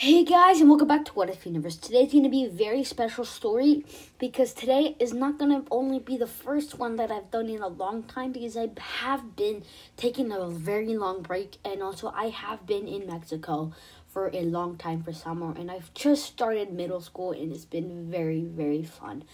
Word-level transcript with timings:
Hey 0.00 0.24
guys, 0.24 0.60
and 0.60 0.70
welcome 0.70 0.88
back 0.88 1.04
to 1.04 1.12
What 1.12 1.28
If 1.28 1.44
Universe. 1.44 1.76
Today's 1.76 2.12
going 2.12 2.24
to 2.24 2.30
be 2.30 2.46
a 2.46 2.48
very 2.48 2.84
special 2.84 3.22
story 3.22 3.84
because 4.18 4.54
today 4.54 4.96
is 4.98 5.12
not 5.12 5.38
going 5.38 5.50
to 5.50 5.68
only 5.70 5.98
be 5.98 6.16
the 6.16 6.26
first 6.26 6.78
one 6.78 6.96
that 6.96 7.10
I've 7.10 7.30
done 7.30 7.50
in 7.50 7.60
a 7.60 7.68
long 7.68 8.04
time 8.04 8.32
because 8.32 8.56
I 8.56 8.70
have 8.78 9.36
been 9.36 9.62
taking 9.98 10.32
a 10.32 10.48
very 10.48 10.96
long 10.96 11.20
break 11.20 11.58
and 11.66 11.82
also 11.82 12.10
I 12.16 12.30
have 12.30 12.66
been 12.66 12.88
in 12.88 13.06
Mexico 13.08 13.74
for 14.08 14.30
a 14.32 14.40
long 14.40 14.78
time 14.78 15.02
for 15.02 15.12
summer 15.12 15.54
and 15.54 15.70
I've 15.70 15.92
just 15.92 16.24
started 16.24 16.72
middle 16.72 17.02
school 17.02 17.32
and 17.32 17.52
it's 17.52 17.66
been 17.66 18.10
very, 18.10 18.44
very 18.44 18.82
fun. 18.82 19.24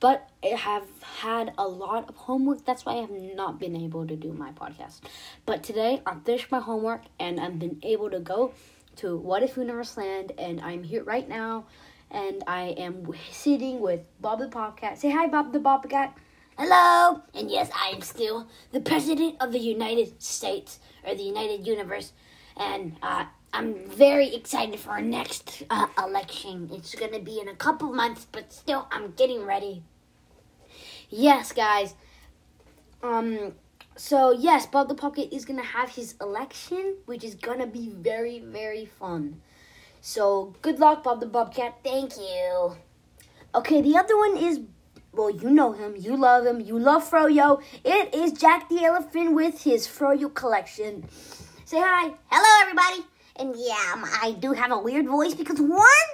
But 0.00 0.30
I 0.42 0.56
have 0.56 0.86
had 1.20 1.52
a 1.58 1.68
lot 1.68 2.08
of 2.08 2.16
homework. 2.16 2.64
That's 2.64 2.86
why 2.86 2.94
I 2.94 3.00
have 3.02 3.10
not 3.10 3.60
been 3.60 3.76
able 3.76 4.06
to 4.06 4.16
do 4.16 4.32
my 4.32 4.52
podcast. 4.52 5.00
But 5.44 5.62
today 5.62 6.00
I 6.06 6.14
finished 6.24 6.50
my 6.50 6.60
homework 6.60 7.02
and 7.20 7.38
I've 7.38 7.58
been 7.58 7.78
able 7.82 8.08
to 8.08 8.20
go 8.20 8.54
to 8.96 9.16
What 9.16 9.42
If 9.42 9.56
Universe 9.56 9.96
Land, 9.96 10.32
and 10.38 10.60
I'm 10.60 10.82
here 10.82 11.04
right 11.04 11.28
now, 11.28 11.66
and 12.10 12.42
I 12.46 12.74
am 12.78 13.10
sitting 13.30 13.80
with 13.80 14.00
Bob 14.20 14.38
the 14.38 14.48
Bobcat. 14.48 14.98
Say 14.98 15.10
hi, 15.10 15.26
Bob 15.26 15.52
the 15.52 15.58
Bobcat. 15.58 16.16
Hello, 16.56 17.22
and 17.34 17.50
yes, 17.50 17.70
I 17.74 17.88
am 17.90 18.00
still 18.02 18.46
the 18.72 18.80
president 18.80 19.36
of 19.40 19.52
the 19.52 19.58
United 19.58 20.22
States 20.22 20.78
or 21.04 21.14
the 21.14 21.22
United 21.22 21.66
Universe, 21.66 22.12
and 22.56 22.96
uh, 23.02 23.24
I'm 23.52 23.86
very 23.88 24.34
excited 24.34 24.78
for 24.78 24.90
our 24.90 25.02
next 25.02 25.64
uh, 25.70 25.86
election. 25.98 26.70
It's 26.72 26.94
gonna 26.94 27.20
be 27.20 27.40
in 27.40 27.48
a 27.48 27.54
couple 27.54 27.92
months, 27.92 28.26
but 28.30 28.52
still, 28.52 28.86
I'm 28.92 29.12
getting 29.12 29.44
ready. 29.44 29.82
Yes, 31.10 31.52
guys. 31.52 31.94
Um, 33.02 33.54
so 33.96 34.32
yes, 34.32 34.66
Bob 34.66 34.88
the 34.88 34.94
Bobcat 34.94 35.32
is 35.32 35.44
gonna 35.44 35.62
have 35.62 35.90
his 35.90 36.14
election, 36.20 36.96
which 37.06 37.24
is 37.24 37.34
gonna 37.34 37.66
be 37.66 37.88
very, 37.88 38.40
very 38.40 38.86
fun. 38.86 39.40
So 40.00 40.54
good 40.62 40.78
luck, 40.78 41.04
Bob 41.04 41.20
the 41.20 41.26
Bobcat. 41.26 41.78
Thank 41.82 42.16
you. 42.16 42.76
Okay, 43.54 43.80
the 43.80 43.96
other 43.96 44.16
one 44.16 44.36
is 44.36 44.60
well, 45.12 45.30
you 45.30 45.48
know 45.48 45.72
him, 45.72 45.94
you 45.96 46.16
love 46.16 46.44
him, 46.44 46.60
you 46.60 46.78
love 46.78 47.08
Froyo. 47.08 47.62
It 47.84 48.14
is 48.14 48.32
Jack 48.32 48.68
the 48.68 48.84
Elephant 48.84 49.32
with 49.32 49.62
his 49.62 49.86
Froyo 49.86 50.32
collection. 50.34 51.08
Say 51.64 51.80
hi. 51.80 52.12
Hello, 52.30 52.62
everybody. 52.62 53.08
And 53.36 53.54
yeah, 53.56 53.92
um, 53.92 54.04
I 54.22 54.36
do 54.38 54.52
have 54.52 54.72
a 54.72 54.78
weird 54.78 55.06
voice 55.06 55.34
because 55.34 55.60
one, 55.60 56.08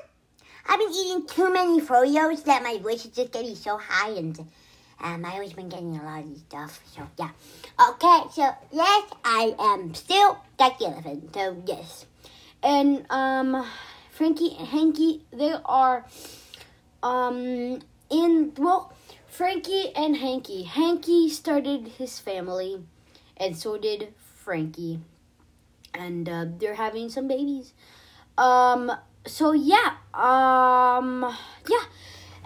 I've 0.66 0.78
been 0.78 0.90
eating 0.90 1.26
too 1.26 1.52
many 1.52 1.80
Froyos 1.80 2.44
that 2.44 2.62
my 2.62 2.78
voice 2.78 3.04
is 3.04 3.12
just 3.12 3.32
getting 3.32 3.54
so 3.54 3.78
high 3.78 4.10
and 4.10 4.38
um, 5.02 5.24
I 5.24 5.32
always 5.32 5.52
been 5.52 5.68
getting 5.68 5.96
a 5.96 6.02
lot 6.04 6.24
of 6.24 6.36
stuff. 6.36 6.80
So 6.94 7.06
yeah. 7.18 7.30
Okay, 7.90 8.20
so 8.32 8.54
yes, 8.72 9.10
I 9.24 9.54
am 9.58 9.94
still 9.94 10.38
Jack 10.58 10.80
Elephant. 10.82 11.32
So 11.34 11.56
yes. 11.66 12.06
And 12.62 13.06
um 13.10 13.66
Frankie 14.10 14.56
and 14.58 14.68
Hanky, 14.68 15.22
they 15.32 15.54
are 15.64 16.04
um 17.02 17.80
in 18.10 18.52
well 18.58 18.92
Frankie 19.26 19.94
and 19.96 20.16
Hanky. 20.16 20.64
Hanky 20.64 21.28
started 21.30 21.88
his 21.98 22.18
family 22.18 22.82
and 23.36 23.56
so 23.56 23.78
did 23.78 24.12
Frankie. 24.18 25.00
And 25.94 26.28
uh, 26.28 26.46
they're 26.58 26.74
having 26.74 27.08
some 27.08 27.26
babies. 27.26 27.72
Um 28.36 28.92
so 29.26 29.52
yeah. 29.52 29.96
Um 30.12 31.34
yeah. 31.68 31.84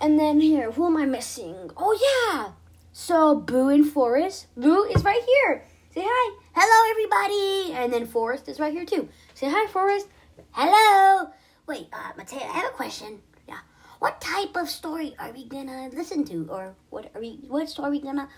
And 0.04 0.18
then 0.18 0.38
here, 0.38 0.70
who 0.70 0.84
am 0.84 0.98
I 0.98 1.06
missing? 1.06 1.70
Oh 1.78 1.96
yeah. 1.96 2.52
So 2.92 3.36
Boo 3.36 3.70
and 3.70 3.90
Forrest. 3.90 4.48
Boo 4.54 4.84
is 4.84 5.02
right 5.02 5.22
here. 5.24 5.64
Say 5.94 6.02
hi. 6.04 6.38
Hello 6.54 6.90
everybody. 6.90 7.72
And 7.72 7.90
then 7.90 8.04
Forrest 8.04 8.46
is 8.46 8.60
right 8.60 8.74
here 8.74 8.84
too. 8.84 9.08
Say 9.32 9.48
hi, 9.48 9.66
Forrest. 9.66 10.08
Hello. 10.50 11.30
Wait, 11.66 11.88
uh, 11.90 12.12
Mateo, 12.18 12.40
I 12.40 12.52
have 12.52 12.66
a 12.66 12.76
question. 12.76 13.22
Yeah. 13.48 13.60
What 13.98 14.20
type 14.20 14.54
of 14.56 14.68
story 14.68 15.16
are 15.18 15.32
we 15.32 15.46
gonna 15.46 15.88
listen 15.88 16.22
to, 16.26 16.48
or 16.50 16.74
what 16.90 17.10
are 17.14 17.20
we? 17.22 17.38
What 17.48 17.70
story 17.70 17.88
are 17.88 17.92
we 17.92 18.00
gonna 18.02 18.28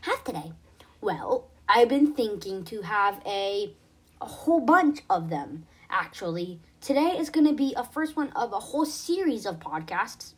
have 0.00 0.24
today? 0.24 0.50
Well, 1.00 1.46
I've 1.68 1.88
been 1.88 2.14
thinking 2.14 2.64
to 2.64 2.82
have 2.82 3.22
a 3.24 3.76
a 4.20 4.26
whole 4.26 4.60
bunch 4.60 5.02
of 5.08 5.30
them. 5.30 5.66
Actually, 5.88 6.58
today 6.80 7.16
is 7.16 7.30
gonna 7.30 7.52
be 7.52 7.74
a 7.76 7.84
first 7.84 8.16
one 8.16 8.30
of 8.30 8.52
a 8.52 8.58
whole 8.58 8.86
series 8.86 9.46
of 9.46 9.60
podcasts 9.60 10.32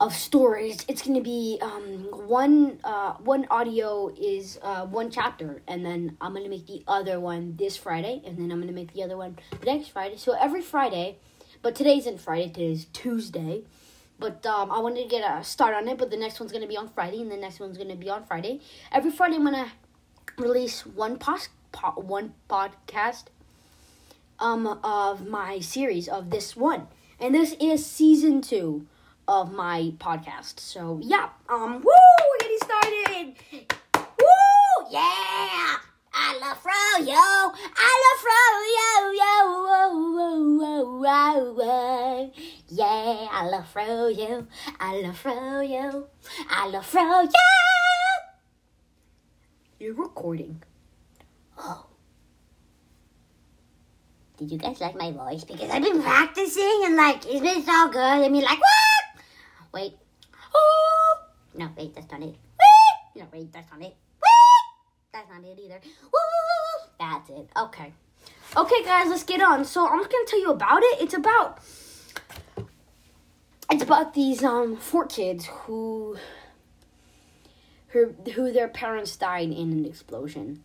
of 0.00 0.14
stories. 0.14 0.84
It's 0.88 1.02
going 1.02 1.16
to 1.16 1.22
be 1.22 1.58
um, 1.62 2.08
one 2.26 2.80
uh, 2.82 3.14
one 3.14 3.46
audio 3.50 4.12
is 4.18 4.58
uh, 4.62 4.86
one 4.86 5.10
chapter, 5.10 5.62
and 5.68 5.84
then 5.86 6.16
I'm 6.20 6.32
going 6.32 6.44
to 6.44 6.50
make 6.50 6.66
the 6.66 6.82
other 6.88 7.20
one 7.20 7.56
this 7.56 7.76
Friday, 7.76 8.22
and 8.26 8.36
then 8.36 8.50
I'm 8.50 8.58
going 8.58 8.68
to 8.68 8.74
make 8.74 8.92
the 8.92 9.02
other 9.02 9.16
one 9.16 9.38
next 9.64 9.88
Friday. 9.88 10.16
So 10.16 10.32
every 10.32 10.62
Friday, 10.62 11.18
but 11.62 11.74
today 11.74 11.98
isn't 11.98 12.20
Friday. 12.20 12.48
Today's 12.48 12.86
Tuesday. 12.92 13.62
But 14.16 14.46
um, 14.46 14.70
I 14.70 14.78
wanted 14.78 15.02
to 15.02 15.08
get 15.08 15.28
a 15.28 15.42
start 15.42 15.74
on 15.74 15.88
it. 15.88 15.98
But 15.98 16.10
the 16.10 16.16
next 16.16 16.38
one's 16.38 16.52
going 16.52 16.62
to 16.62 16.68
be 16.68 16.76
on 16.76 16.88
Friday, 16.88 17.20
and 17.20 17.30
the 17.30 17.36
next 17.36 17.58
one's 17.58 17.76
going 17.76 17.88
to 17.90 17.96
be 17.96 18.08
on 18.08 18.24
Friday. 18.24 18.60
Every 18.92 19.10
Friday, 19.10 19.36
I'm 19.36 19.44
going 19.44 19.64
to 19.64 19.70
release 20.38 20.86
one 20.86 21.18
pos- 21.18 21.48
po- 21.72 22.00
one 22.00 22.34
podcast 22.48 23.24
um 24.40 24.66
of 24.82 25.26
my 25.28 25.60
series 25.60 26.08
of 26.08 26.30
this 26.30 26.56
one, 26.56 26.88
and 27.20 27.34
this 27.34 27.54
is 27.60 27.86
season 27.86 28.40
two 28.40 28.86
of 29.28 29.52
my 29.52 29.92
podcast. 29.98 30.60
So 30.60 31.00
yeah, 31.02 31.28
um, 31.48 31.82
woo, 31.82 31.92
we're 32.30 32.38
getting 32.40 32.58
started. 32.58 33.34
Woo, 34.20 34.86
yeah. 34.90 35.76
I 36.16 36.38
love 36.38 36.62
Froyo. 36.62 37.54
I 37.76 37.92
love 38.04 38.20
Froyo. 38.24 38.90
Yo, 39.20 39.32
yo, 39.34 39.36
whoa, 41.00 42.32
Yeah, 42.68 43.28
I 43.30 43.48
love 43.48 43.66
Froyo. 43.72 44.46
I 44.78 45.00
love 45.00 45.20
Froyo. 45.20 46.06
I 46.48 46.68
love 46.68 46.90
Froyo. 46.90 47.30
You're 49.80 49.94
recording. 49.94 50.62
Oh. 51.58 51.86
Did 54.36 54.50
you 54.50 54.58
guys 54.58 54.80
like 54.80 54.96
my 54.96 55.12
voice? 55.12 55.44
Because 55.44 55.70
I've 55.70 55.82
been 55.82 56.02
practicing 56.02 56.82
and 56.84 56.96
like 56.96 57.26
it's 57.26 57.40
been 57.40 57.62
so 57.62 57.88
good. 57.88 57.98
I 57.98 58.28
mean, 58.28 58.42
like 58.42 58.58
what? 58.60 58.93
Wait. 59.74 59.94
Oh. 60.54 61.18
No, 61.56 61.68
wait, 61.76 61.94
that's 61.96 62.10
not 62.10 62.22
it. 62.22 62.36
Wait. 62.36 63.16
No, 63.16 63.26
wait, 63.32 63.52
that's 63.52 63.68
not 63.72 63.80
it. 63.80 63.96
Wait. 64.22 64.64
That's 65.12 65.28
not 65.28 65.42
it 65.42 65.58
either. 65.60 65.80
Woo. 66.04 66.88
That's 67.00 67.28
it. 67.28 67.48
Okay. 67.56 67.92
Okay, 68.56 68.84
guys, 68.84 69.08
let's 69.08 69.24
get 69.24 69.42
on. 69.42 69.64
So 69.64 69.88
I'm 69.88 69.98
just 69.98 70.12
gonna 70.12 70.24
tell 70.26 70.40
you 70.40 70.52
about 70.52 70.80
it. 70.80 71.00
It's 71.00 71.14
about 71.14 71.58
it's 73.68 73.82
about 73.82 74.14
these 74.14 74.44
um 74.44 74.76
four 74.76 75.06
kids 75.06 75.46
who 75.46 76.16
who 77.88 78.14
who 78.34 78.52
their 78.52 78.68
parents 78.68 79.16
died 79.16 79.50
in 79.50 79.72
an 79.72 79.84
explosion, 79.84 80.62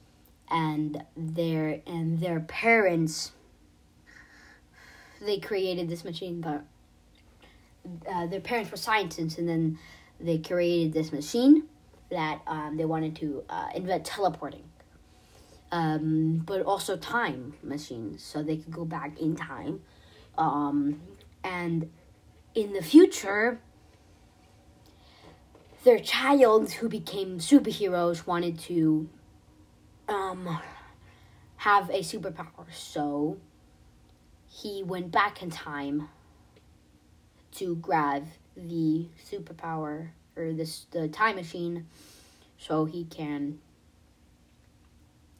and 0.51 1.03
their 1.17 1.81
and 1.87 2.19
their 2.19 2.41
parents 2.41 3.31
they 5.19 5.39
created 5.39 5.89
this 5.89 6.05
machine, 6.05 6.41
but 6.41 6.63
uh, 8.11 8.27
their 8.27 8.41
parents 8.41 8.71
were 8.71 8.77
scientists, 8.77 9.37
and 9.37 9.47
then 9.47 9.79
they 10.19 10.37
created 10.37 10.93
this 10.93 11.11
machine 11.11 11.63
that 12.09 12.41
um, 12.47 12.77
they 12.77 12.85
wanted 12.85 13.15
to 13.17 13.43
uh, 13.49 13.69
invent 13.75 14.05
teleporting, 14.05 14.63
um, 15.71 16.41
but 16.45 16.61
also 16.63 16.97
time 16.97 17.53
machines, 17.63 18.23
so 18.23 18.41
they 18.43 18.57
could 18.57 18.73
go 18.73 18.85
back 18.85 19.19
in 19.19 19.35
time. 19.35 19.81
Um, 20.37 21.01
and 21.43 21.89
in 22.55 22.73
the 22.73 22.81
future, 22.81 23.61
their 25.83 25.99
child 25.99 26.71
who 26.73 26.89
became 26.89 27.39
superheroes 27.39 28.25
wanted 28.25 28.59
to 28.59 29.09
um, 30.07 30.59
have 31.57 31.89
a 31.89 31.99
superpower, 31.99 32.65
so 32.73 33.37
he 34.49 34.83
went 34.83 35.11
back 35.11 35.41
in 35.43 35.49
time 35.49 36.09
to 37.59 37.75
grab 37.75 38.25
the 38.55 39.05
superpower 39.29 40.09
or 40.37 40.53
this 40.53 40.85
the 40.91 41.09
time 41.09 41.35
machine 41.35 41.85
so 42.57 42.85
he 42.85 43.03
can 43.05 43.59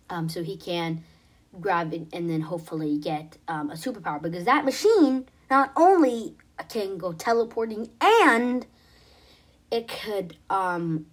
um 0.10 0.28
so 0.28 0.44
he 0.44 0.58
can 0.58 1.04
grab 1.62 1.94
it 1.94 2.08
and 2.14 2.30
then 2.30 2.42
hopefully 2.42 2.98
get 2.98 3.38
um, 3.48 3.72
a 3.72 3.74
superpower 3.74 4.22
because 4.22 4.46
that 4.46 4.66
machine 4.66 5.26
not 5.50 5.72
only 5.76 6.36
can 6.68 6.98
go 6.98 7.14
teleporting 7.14 7.90
and 8.02 8.66
it 9.72 9.88
could 9.88 10.36
um 10.50 11.06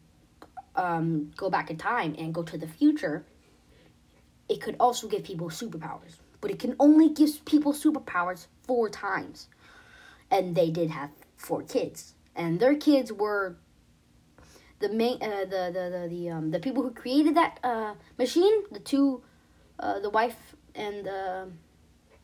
um 0.75 1.31
go 1.37 1.49
back 1.49 1.70
in 1.70 1.76
time 1.76 2.17
and 2.19 2.35
go 2.35 2.43
to 2.43 2.58
the 2.58 2.67
future 2.67 3.25
it 4.49 4.61
could 4.61 4.76
also 4.81 5.06
give 5.06 5.23
people 5.23 5.49
superpowers 5.49 6.17
but 6.41 6.50
it 6.50 6.58
can 6.58 6.75
only 6.81 7.08
give 7.08 7.44
people 7.44 7.73
superpowers 7.73 8.47
four 8.64 8.88
times 8.91 9.49
and 10.31 10.55
they 10.55 10.70
did 10.70 10.90
have 10.90 11.11
four 11.37 11.62
kids, 11.62 12.14
and 12.34 12.61
their 12.61 12.75
kids 12.75 13.12
were 13.12 13.56
the 14.78 14.88
main 14.88 15.23
uh, 15.23 15.44
the 15.49 15.70
the 15.73 15.84
the 15.90 16.08
the, 16.08 16.31
um, 16.31 16.50
the 16.50 16.61
people 16.61 16.82
who 16.82 16.90
created 16.90 17.34
that 17.34 17.58
uh, 17.62 17.94
machine, 18.19 18.64
the 18.70 18.81
two, 18.81 19.23
uh, 19.78 19.99
the 20.00 20.11
wife 20.11 20.55
and 20.75 21.06
the 21.06 21.49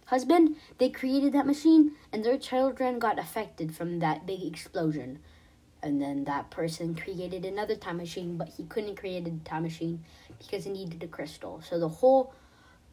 husband, 0.07 0.57
they 0.79 0.91
created 0.91 1.33
that 1.33 1.47
machine, 1.47 1.93
and 2.13 2.25
their 2.25 2.37
children 2.37 2.99
got 2.99 3.19
affected 3.19 3.75
from 3.75 3.99
that 4.01 4.27
big 4.27 4.43
explosion. 4.43 5.19
And 5.85 6.01
then 6.01 6.25
that 6.25 6.51
person 6.51 6.95
created 6.95 7.45
another 7.45 7.75
time 7.75 7.97
machine, 7.97 8.37
but 8.37 8.49
he 8.49 8.65
couldn't 8.65 8.97
create 8.97 9.27
a 9.27 9.33
time 9.45 9.65
machine 9.65 10.05
because 10.39 10.65
he 10.65 10.71
needed 10.71 11.03
a 11.03 11.09
crystal. 11.09 11.61
So 11.69 11.81
the 11.81 11.89
whole, 11.89 12.35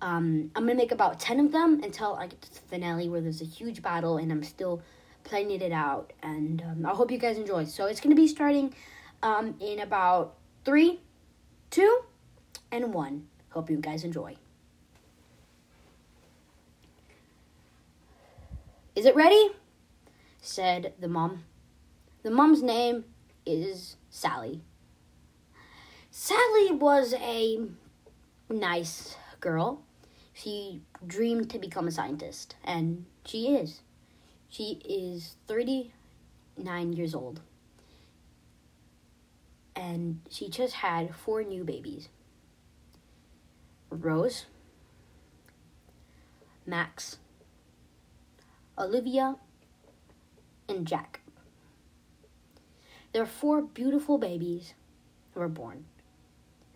um, 0.02 0.50
I'm 0.56 0.64
gonna 0.64 0.76
make 0.76 0.92
about 0.92 1.20
ten 1.20 1.40
of 1.40 1.52
them 1.52 1.82
until 1.84 2.16
I 2.16 2.28
get 2.28 2.42
to 2.42 2.54
the 2.54 2.62
finale 2.62 3.08
where 3.08 3.22
there's 3.22 3.42
a 3.42 3.46
huge 3.46 3.84
battle, 3.84 4.18
and 4.18 4.32
I'm 4.32 4.44
still 4.44 4.82
planning 5.24 5.62
it 5.62 5.72
out. 5.72 6.14
And 6.22 6.62
um, 6.62 6.86
I 6.86 6.90
hope 6.90 7.12
you 7.12 7.18
guys 7.18 7.38
enjoy. 7.38 7.66
So 7.66 7.86
it's 7.86 8.00
gonna 8.00 8.16
be 8.16 8.28
starting 8.28 8.74
um, 9.22 9.56
in 9.60 9.80
about 9.80 10.36
three, 10.66 11.00
two, 11.70 12.02
and 12.72 12.94
one. 12.94 13.28
Hope 13.50 13.70
you 13.70 13.78
guys 13.78 14.04
enjoy. 14.04 14.36
Is 18.96 19.06
it 19.06 19.16
ready? 19.16 19.52
said 20.42 20.94
the 21.00 21.08
mom. 21.08 21.44
The 22.24 22.32
mom's 22.32 22.62
name 22.62 23.06
is 23.46 23.96
Sally. 24.10 24.62
Sally 26.12 26.72
was 26.72 27.14
a 27.14 27.60
nice 28.50 29.16
girl. 29.40 29.84
She 30.34 30.82
dreamed 31.06 31.50
to 31.52 31.60
become 31.60 31.88
a 31.88 31.92
scientist, 31.92 32.56
and 32.64 33.06
she 33.26 33.56
is. 33.56 33.82
She 34.50 34.82
is 34.84 35.36
39 35.48 36.94
years 36.94 37.14
old. 37.14 37.42
And 39.76 40.22
she 40.30 40.50
just 40.50 40.74
had 40.74 41.16
four 41.16 41.44
new 41.44 41.64
babies 41.64 42.10
Rose, 43.92 44.46
Max, 46.66 47.18
Olivia, 48.78 49.36
and 50.68 50.86
Jack. 50.86 51.22
Their 53.14 53.26
four 53.26 53.62
beautiful 53.62 54.18
babies 54.18 54.74
were 55.34 55.48
born. 55.48 55.86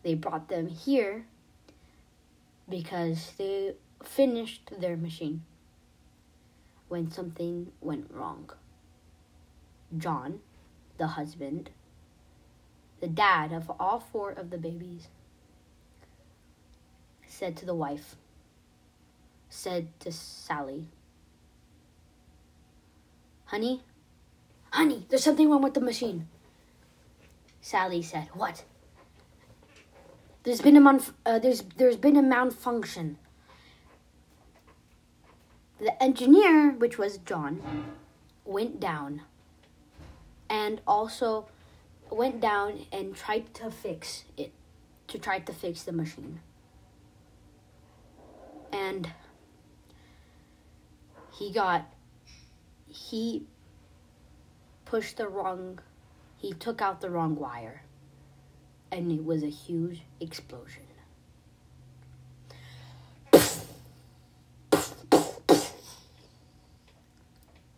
They 0.04 0.16
brought 0.16 0.50
them 0.50 0.68
here 0.68 1.26
because 2.70 3.34
they 3.38 3.74
finished 4.04 4.72
their 4.80 4.98
machine 4.98 5.44
when 6.94 7.10
something 7.10 7.72
went 7.82 8.06
wrong. 8.12 8.52
John, 9.98 10.42
the 11.00 11.08
husband, 11.08 11.72
the 13.02 13.08
dad 13.08 13.52
of 13.52 13.72
all 13.80 14.00
four 14.00 14.30
of 14.30 14.52
the 14.52 14.60
babies, 14.60 15.08
said 17.26 17.58
to 17.58 17.66
the 17.66 17.74
wife, 17.74 18.16
said 19.50 19.88
to 20.02 20.12
Sally, 20.12 20.90
Honey, 23.46 23.82
honey, 24.70 25.08
there's 25.10 25.24
something 25.24 25.50
wrong 25.50 25.64
with 25.64 25.74
the 25.74 25.82
machine. 25.82 26.28
Sally 27.60 28.04
said, 28.04 28.30
What? 28.36 28.66
There's 30.44 30.62
been 30.62 30.78
a 30.78 30.82
monf- 30.82 31.14
uh, 31.26 31.40
there's 31.40 31.64
there's 31.78 31.98
been 31.98 32.18
a 32.18 32.22
malfunction. 32.22 33.18
The 35.84 36.02
engineer, 36.02 36.72
which 36.72 36.98
was 36.98 37.18
John, 37.18 37.62
went 38.46 38.80
down 38.80 39.24
and 40.50 40.80
also 40.88 41.50
went 42.10 42.40
down 42.40 42.86
and 42.94 43.14
tried 43.14 43.54
to 43.56 43.70
fix 43.70 44.24
it 44.38 44.54
to 45.10 45.20
try 45.20 45.40
to 45.40 45.52
fix 45.52 45.84
the 45.84 45.92
machine. 45.92 46.40
And 48.72 49.12
he 51.34 51.52
got 51.52 51.94
he 52.88 53.46
pushed 54.86 55.18
the 55.18 55.28
wrong 55.28 55.80
he 56.38 56.54
took 56.54 56.82
out 56.82 57.02
the 57.02 57.10
wrong 57.10 57.36
wire 57.36 57.84
and 58.90 59.12
it 59.12 59.26
was 59.26 59.44
a 59.44 59.50
huge 59.50 60.04
explosion. 60.22 60.93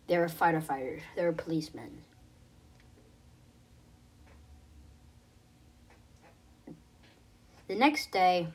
They 0.06 0.18
were 0.18 0.28
firefighters, 0.28 1.00
they 1.16 1.24
were 1.24 1.32
policemen. 1.32 2.02
The 7.68 7.74
next 7.74 8.12
day, 8.12 8.46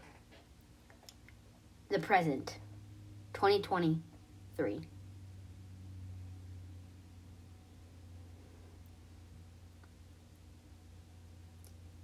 the 1.90 2.00
present, 2.00 2.58
2023. 3.34 4.82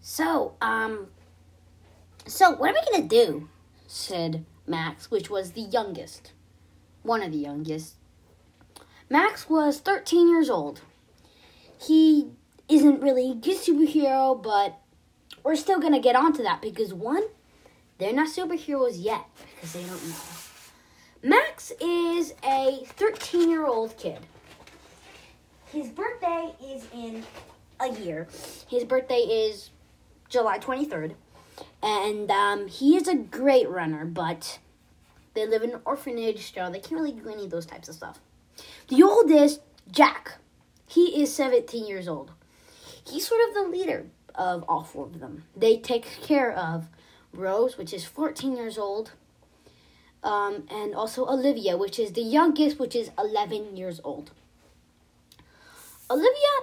So, 0.01 0.55
um, 0.61 1.07
so 2.25 2.51
what 2.51 2.71
are 2.71 2.73
we 2.73 2.91
gonna 2.91 3.07
do? 3.07 3.49
said 3.85 4.45
Max, 4.65 5.11
which 5.11 5.29
was 5.29 5.51
the 5.51 5.61
youngest, 5.61 6.33
one 7.03 7.21
of 7.21 7.31
the 7.31 7.37
youngest. 7.37 7.96
Max 9.09 9.49
was 9.49 9.79
13 9.79 10.27
years 10.27 10.49
old. 10.49 10.81
He 11.79 12.31
isn't 12.67 13.01
really 13.01 13.31
a 13.31 13.35
good 13.35 13.57
superhero, 13.57 14.41
but 14.41 14.79
we're 15.43 15.55
still 15.55 15.79
gonna 15.79 15.99
get 15.99 16.15
onto 16.15 16.43
that 16.43 16.61
because 16.61 16.93
one, 16.93 17.23
they're 17.97 18.13
not 18.13 18.27
superheroes 18.29 18.95
yet 18.95 19.25
because 19.55 19.73
they 19.73 19.83
don't 19.83 20.07
know. 20.09 20.15
Max 21.23 21.71
is 21.81 22.33
a 22.43 22.83
13 22.85 23.49
year 23.49 23.65
old 23.65 23.97
kid. 23.97 24.19
His 25.71 25.89
birthday 25.89 26.53
is 26.63 26.85
in 26.93 27.23
a 27.79 27.89
year. 27.89 28.27
His 28.67 28.83
birthday 28.83 29.19
is 29.19 29.71
July 30.29 30.59
23rd. 30.59 31.15
And 31.81 32.29
um, 32.29 32.67
he 32.67 32.95
is 32.95 33.07
a 33.07 33.15
great 33.15 33.69
runner, 33.69 34.05
but 34.05 34.59
they 35.33 35.47
live 35.47 35.63
in 35.63 35.71
an 35.71 35.81
orphanage, 35.85 36.53
so 36.53 36.69
they 36.69 36.79
can't 36.79 37.01
really 37.01 37.13
do 37.13 37.29
any 37.29 37.45
of 37.45 37.49
those 37.49 37.65
types 37.65 37.89
of 37.89 37.95
stuff. 37.95 38.19
The 38.87 39.03
oldest, 39.03 39.61
Jack, 39.91 40.37
he 40.87 41.21
is 41.21 41.35
17 41.35 41.85
years 41.85 42.07
old. 42.07 42.31
He's 43.05 43.27
sort 43.27 43.41
of 43.47 43.53
the 43.53 43.63
leader 43.63 44.05
of 44.33 44.63
all 44.67 44.83
four 44.83 45.05
of 45.05 45.19
them. 45.19 45.43
They 45.55 45.77
take 45.77 46.05
care 46.21 46.51
of 46.51 46.87
Rose, 47.33 47.77
which 47.77 47.93
is 47.93 48.05
14 48.05 48.55
years 48.55 48.77
old, 48.77 49.11
um, 50.23 50.67
and 50.69 50.95
also 50.95 51.25
Olivia, 51.25 51.77
which 51.77 51.99
is 51.99 52.13
the 52.13 52.21
youngest, 52.21 52.79
which 52.79 52.95
is 52.95 53.11
11 53.17 53.75
years 53.75 53.99
old. 54.03 54.31
Olivia, 56.09 56.55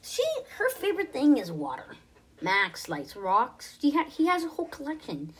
she 0.00 0.22
her 0.58 0.70
favorite 0.70 1.12
thing 1.12 1.36
is 1.36 1.50
water. 1.50 1.96
Max 2.40 2.88
likes 2.88 3.16
rocks. 3.16 3.76
He 3.80 3.90
ha- 3.92 4.08
he 4.08 4.26
has 4.26 4.44
a 4.44 4.48
whole 4.48 4.66
collection, 4.66 5.32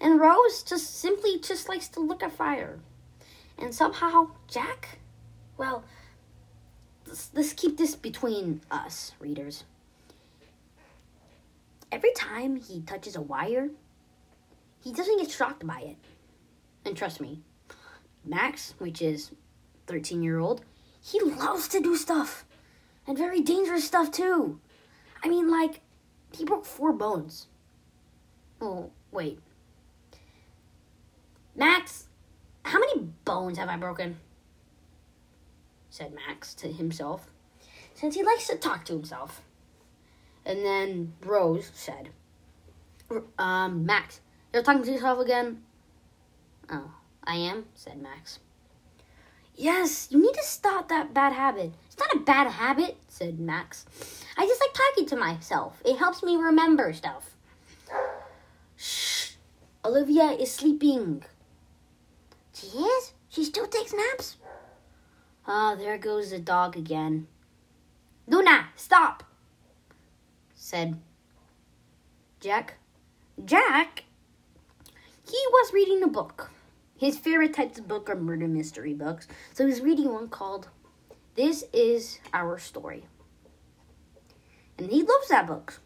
and 0.00 0.18
Rose 0.18 0.62
just 0.62 0.98
simply 0.98 1.38
just 1.38 1.68
likes 1.68 1.88
to 1.88 2.00
look 2.00 2.22
at 2.22 2.32
fire. 2.32 2.78
And 3.58 3.74
somehow 3.74 4.30
Jack, 4.48 4.98
well, 5.62 5.84
let's, 7.06 7.30
let's 7.34 7.52
keep 7.52 7.76
this 7.76 7.94
between 7.94 8.62
us, 8.68 9.12
readers. 9.20 9.62
Every 11.92 12.10
time 12.16 12.56
he 12.56 12.80
touches 12.80 13.14
a 13.14 13.20
wire, 13.20 13.70
he 14.82 14.92
doesn't 14.92 15.20
get 15.20 15.30
shocked 15.30 15.64
by 15.64 15.78
it. 15.82 15.96
And 16.84 16.96
trust 16.96 17.20
me, 17.20 17.42
Max, 18.24 18.74
which 18.78 19.00
is 19.00 19.30
13 19.86 20.20
year 20.20 20.40
old, 20.40 20.62
he 21.00 21.20
loves 21.20 21.68
to 21.68 21.80
do 21.80 21.96
stuff. 21.96 22.44
And 23.06 23.16
very 23.16 23.40
dangerous 23.40 23.84
stuff 23.84 24.10
too. 24.10 24.58
I 25.22 25.28
mean, 25.28 25.48
like, 25.48 25.80
he 26.32 26.44
broke 26.44 26.64
four 26.64 26.92
bones. 26.92 27.46
Oh, 28.60 28.90
wait. 29.12 29.38
Max, 31.54 32.06
how 32.64 32.80
many 32.80 33.10
bones 33.24 33.58
have 33.58 33.68
I 33.68 33.76
broken? 33.76 34.16
Said 35.92 36.14
Max 36.14 36.54
to 36.54 36.68
himself, 36.72 37.30
since 37.92 38.14
he 38.14 38.22
likes 38.22 38.46
to 38.46 38.56
talk 38.56 38.86
to 38.86 38.94
himself. 38.94 39.42
And 40.46 40.64
then 40.64 41.12
Rose 41.22 41.70
said, 41.74 42.08
um, 43.38 43.84
Max, 43.84 44.20
you're 44.52 44.62
talking 44.62 44.82
to 44.84 44.90
yourself 44.90 45.20
again? 45.20 45.62
Oh, 46.70 46.94
I 47.22 47.34
am, 47.36 47.66
said 47.74 48.00
Max. 48.00 48.38
Yes, 49.54 50.08
you 50.10 50.18
need 50.18 50.32
to 50.32 50.42
stop 50.42 50.88
that 50.88 51.12
bad 51.12 51.34
habit. 51.34 51.74
It's 51.86 51.98
not 51.98 52.16
a 52.16 52.20
bad 52.20 52.50
habit, 52.50 52.96
said 53.08 53.38
Max. 53.38 53.84
I 54.38 54.46
just 54.46 54.62
like 54.62 54.72
talking 54.72 55.06
to 55.10 55.16
myself. 55.16 55.82
It 55.84 55.98
helps 55.98 56.22
me 56.22 56.36
remember 56.36 56.94
stuff. 56.94 57.36
Shh. 58.76 59.32
Olivia 59.84 60.30
is 60.30 60.50
sleeping. 60.50 61.22
She 62.54 62.68
is? 62.68 63.12
She 63.28 63.44
still 63.44 63.66
takes 63.66 63.92
naps? 63.92 64.38
Ah, 65.46 65.74
there 65.74 65.98
goes 65.98 66.30
the 66.30 66.38
dog 66.38 66.76
again. 66.76 67.26
Luna, 68.26 68.68
stop, 68.76 69.24
said 70.54 70.98
Jack. 72.40 72.74
Jack? 73.44 74.04
He 75.24 75.38
was 75.52 75.72
reading 75.72 76.02
a 76.02 76.08
book. 76.08 76.50
his 76.96 77.18
favorite 77.18 77.52
types 77.54 77.78
of 77.78 77.88
book 77.88 78.08
are 78.08 78.14
murder 78.14 78.46
mystery 78.46 78.94
books. 78.94 79.26
So 79.52 79.66
he's 79.66 79.80
reading 79.80 80.12
one 80.12 80.28
called 80.28 80.68
This 81.34 81.64
Is 81.72 82.20
Our 82.32 82.58
Story. 82.58 83.06
And 84.78 84.90
he 84.90 85.02
loves 85.02 85.28
that 85.28 85.46
book. 85.48 85.80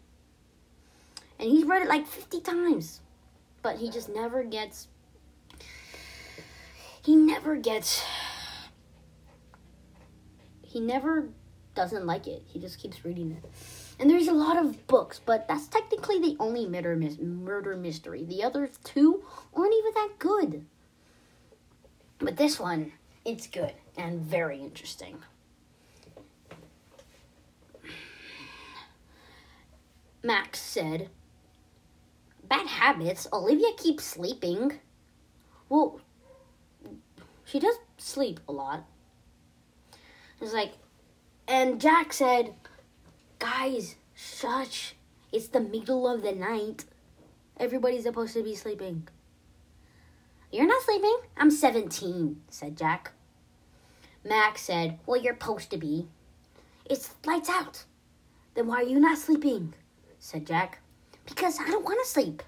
And 1.39 1.49
he's 1.49 1.65
read 1.65 1.81
it 1.81 1.87
like 1.87 2.05
50 2.07 2.41
times. 2.41 3.01
But 3.63 3.77
he 3.77 3.89
just 3.89 4.09
never 4.09 4.43
gets. 4.43 4.87
He 7.03 7.15
never 7.15 7.55
gets. 7.55 8.03
He 10.77 10.81
never 10.81 11.29
doesn't 11.73 12.05
like 12.05 12.27
it. 12.27 12.43
He 12.45 12.59
just 12.59 12.77
keeps 12.77 13.03
reading 13.03 13.31
it. 13.31 13.49
And 13.99 14.07
there's 14.07 14.27
a 14.27 14.31
lot 14.31 14.63
of 14.63 14.85
books, 14.85 15.19
but 15.25 15.47
that's 15.47 15.67
technically 15.67 16.19
the 16.19 16.37
only 16.39 16.67
murder, 16.67 16.95
murder 17.19 17.75
mystery. 17.75 18.23
The 18.23 18.43
other 18.43 18.69
two 18.83 19.23
aren't 19.55 19.73
even 19.73 19.93
that 19.95 20.09
good. 20.19 20.65
But 22.19 22.37
this 22.37 22.59
one, 22.59 22.91
it's 23.25 23.47
good 23.47 23.73
and 23.97 24.21
very 24.21 24.59
interesting. 24.59 25.17
Max 30.21 30.59
said, 30.59 31.09
Bad 32.43 32.67
habits. 32.67 33.25
Olivia 33.33 33.73
keeps 33.77 34.03
sleeping. 34.03 34.73
Well, 35.69 36.01
she 37.45 37.59
does 37.59 37.77
sleep 37.97 38.39
a 38.47 38.51
lot. 38.51 38.85
It's 40.39 40.53
like, 40.53 40.73
and 41.47 41.81
Jack 41.81 42.13
said, 42.13 42.53
Guys, 43.39 43.95
shush. 44.15 44.95
It's 45.31 45.47
the 45.47 45.59
middle 45.59 46.07
of 46.07 46.21
the 46.21 46.31
night. 46.31 46.85
Everybody's 47.59 48.03
supposed 48.03 48.33
to 48.33 48.43
be 48.43 48.55
sleeping. 48.55 49.07
You're 50.51 50.67
not 50.67 50.83
sleeping? 50.83 51.17
I'm 51.35 51.51
17, 51.51 52.41
said 52.49 52.77
Jack. 52.77 53.11
Max 54.23 54.61
said, 54.61 54.99
Well, 55.05 55.21
you're 55.21 55.33
supposed 55.33 55.69
to 55.71 55.77
be. 55.77 56.07
It's 56.85 57.09
lights 57.25 57.49
out. 57.49 57.83
Then 58.53 58.67
why 58.67 58.77
are 58.77 58.83
you 58.83 58.99
not 58.99 59.17
sleeping? 59.17 59.73
said 60.19 60.47
Jack. 60.47 60.79
Because 61.25 61.59
I 61.59 61.69
don't 61.69 61.83
want 61.83 61.99
to 62.01 62.09
sleep. 62.09 62.43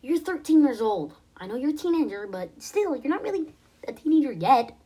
You're 0.00 0.20
13 0.20 0.62
years 0.62 0.80
old. 0.80 1.14
I 1.36 1.46
know 1.46 1.56
you're 1.56 1.70
a 1.70 1.76
teenager, 1.76 2.28
but 2.30 2.50
still, 2.62 2.96
you're 2.96 3.12
not 3.12 3.22
really 3.22 3.52
a 3.86 3.92
teenager 3.92 4.32
yet, 4.32 4.76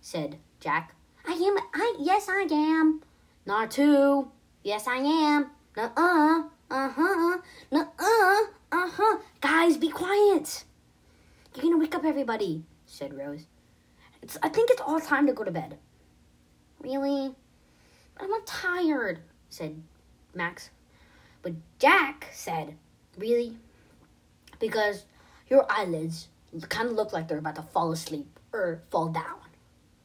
said 0.00 0.38
Jack. 0.60 0.95
I 1.26 1.32
am. 1.32 1.58
I 1.74 1.94
yes, 1.98 2.28
I 2.28 2.46
am. 2.50 3.02
Not 3.44 3.70
two. 3.70 4.30
Yes, 4.62 4.86
I 4.86 4.96
am. 4.96 5.50
Uh-uh. 5.76 6.42
Uh-huh. 6.70 7.38
Uh-uh. 7.72 8.42
Uh-huh. 8.72 9.18
Guys, 9.40 9.76
be 9.76 9.88
quiet. 9.88 10.64
You're 11.54 11.62
gonna 11.62 11.78
wake 11.78 11.94
up 11.94 12.04
everybody, 12.04 12.64
said 12.86 13.16
Rose. 13.16 13.46
It's, 14.22 14.36
I 14.42 14.48
think 14.48 14.70
it's 14.70 14.80
all 14.80 15.00
time 15.00 15.26
to 15.26 15.32
go 15.32 15.44
to 15.44 15.50
bed. 15.50 15.78
Really? 16.80 17.34
I'm 18.18 18.30
not 18.30 18.46
tired, 18.46 19.20
said 19.48 19.82
Max. 20.34 20.70
But 21.42 21.52
Jack 21.78 22.28
said, 22.32 22.76
Really? 23.16 23.56
Because 24.58 25.04
your 25.48 25.66
eyelids 25.70 26.28
kind 26.68 26.88
of 26.88 26.94
look 26.94 27.12
like 27.12 27.28
they're 27.28 27.38
about 27.38 27.56
to 27.56 27.62
fall 27.62 27.92
asleep 27.92 28.38
or 28.52 28.82
fall 28.90 29.08
down. 29.08 29.40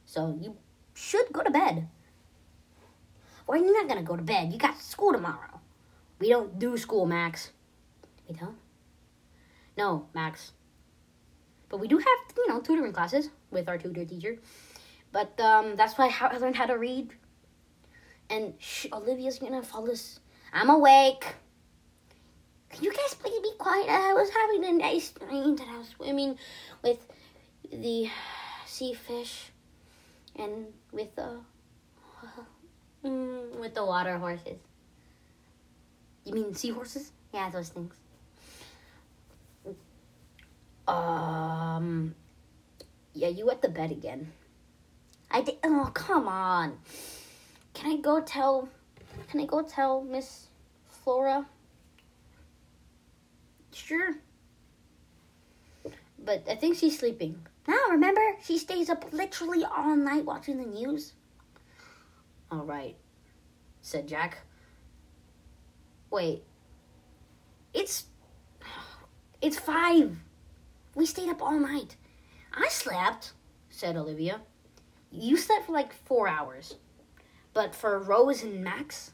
So 0.06 0.38
you 0.40 0.56
should 0.94 1.26
go 1.32 1.42
to 1.42 1.50
bed. 1.50 1.88
Why 3.46 3.56
are 3.56 3.64
you 3.64 3.72
not 3.72 3.88
gonna 3.88 4.02
go 4.02 4.16
to 4.16 4.22
bed? 4.22 4.52
You 4.52 4.58
got 4.58 4.80
school 4.80 5.12
tomorrow. 5.12 5.60
We 6.18 6.28
don't 6.28 6.58
do 6.58 6.76
school, 6.76 7.06
Max. 7.06 7.50
We 8.28 8.34
don't? 8.34 8.56
No, 9.76 10.08
Max. 10.14 10.52
But 11.68 11.80
we 11.80 11.88
do 11.88 11.98
have, 11.98 12.36
you 12.36 12.48
know, 12.48 12.60
tutoring 12.60 12.92
classes 12.92 13.30
with 13.50 13.68
our 13.68 13.78
tutor 13.78 14.04
teacher. 14.04 14.38
But 15.10 15.38
um, 15.40 15.76
that's 15.76 15.98
why 15.98 16.14
I 16.20 16.36
learned 16.38 16.56
how 16.56 16.66
to 16.66 16.78
read. 16.78 17.12
And 18.30 18.54
sh- 18.58 18.86
Olivia's 18.92 19.38
gonna 19.38 19.62
fall 19.62 19.88
asleep. 19.90 20.22
I'm 20.52 20.70
awake. 20.70 21.34
Can 22.70 22.84
you 22.84 22.92
guys 22.92 23.14
please 23.14 23.40
be 23.40 23.52
quiet? 23.58 23.88
I 23.88 24.14
was 24.14 24.30
having 24.30 24.64
a 24.64 24.72
nice 24.72 25.10
dream 25.10 25.56
that 25.56 25.68
I 25.68 25.78
was 25.78 25.88
swimming 25.88 26.38
with 26.82 27.06
the 27.70 28.08
sea 28.66 28.94
fish 28.94 29.51
and 30.36 30.66
with 30.92 31.14
the 31.16 31.40
mm, 33.04 33.58
with 33.58 33.74
the 33.74 33.84
water 33.84 34.18
horses. 34.18 34.58
You 36.24 36.34
mean 36.34 36.54
seahorses? 36.54 37.10
Yeah, 37.32 37.50
those 37.50 37.70
things. 37.70 37.94
Um. 40.86 42.14
Yeah, 43.14 43.28
you 43.28 43.46
wet 43.46 43.62
the 43.62 43.68
bed 43.68 43.90
again. 43.90 44.32
I 45.30 45.42
did. 45.42 45.56
Oh, 45.64 45.90
come 45.92 46.28
on. 46.28 46.78
Can 47.74 47.92
I 47.92 47.96
go 48.00 48.20
tell? 48.20 48.68
Can 49.30 49.40
I 49.40 49.46
go 49.46 49.62
tell 49.62 50.02
Miss 50.02 50.46
Flora? 50.88 51.46
Sure. 53.72 54.14
But 56.24 56.44
I 56.48 56.54
think 56.54 56.76
she's 56.76 56.98
sleeping. 56.98 57.46
Now, 57.66 57.78
remember? 57.90 58.20
She 58.42 58.58
stays 58.58 58.90
up 58.90 59.12
literally 59.12 59.64
all 59.64 59.96
night 59.96 60.24
watching 60.24 60.58
the 60.58 60.66
news. 60.66 61.12
All 62.50 62.64
right, 62.64 62.96
said 63.80 64.08
Jack. 64.08 64.38
Wait. 66.10 66.42
It's. 67.72 68.06
It's 69.40 69.58
five. 69.58 70.16
We 70.94 71.06
stayed 71.06 71.28
up 71.28 71.42
all 71.42 71.58
night. 71.58 71.96
I 72.54 72.68
slept, 72.68 73.32
said 73.70 73.96
Olivia. 73.96 74.40
You 75.10 75.36
slept 75.36 75.66
for 75.66 75.72
like 75.72 75.92
four 75.92 76.28
hours. 76.28 76.76
But 77.54 77.74
for 77.74 77.98
Rose 77.98 78.42
and 78.42 78.62
Max? 78.62 79.12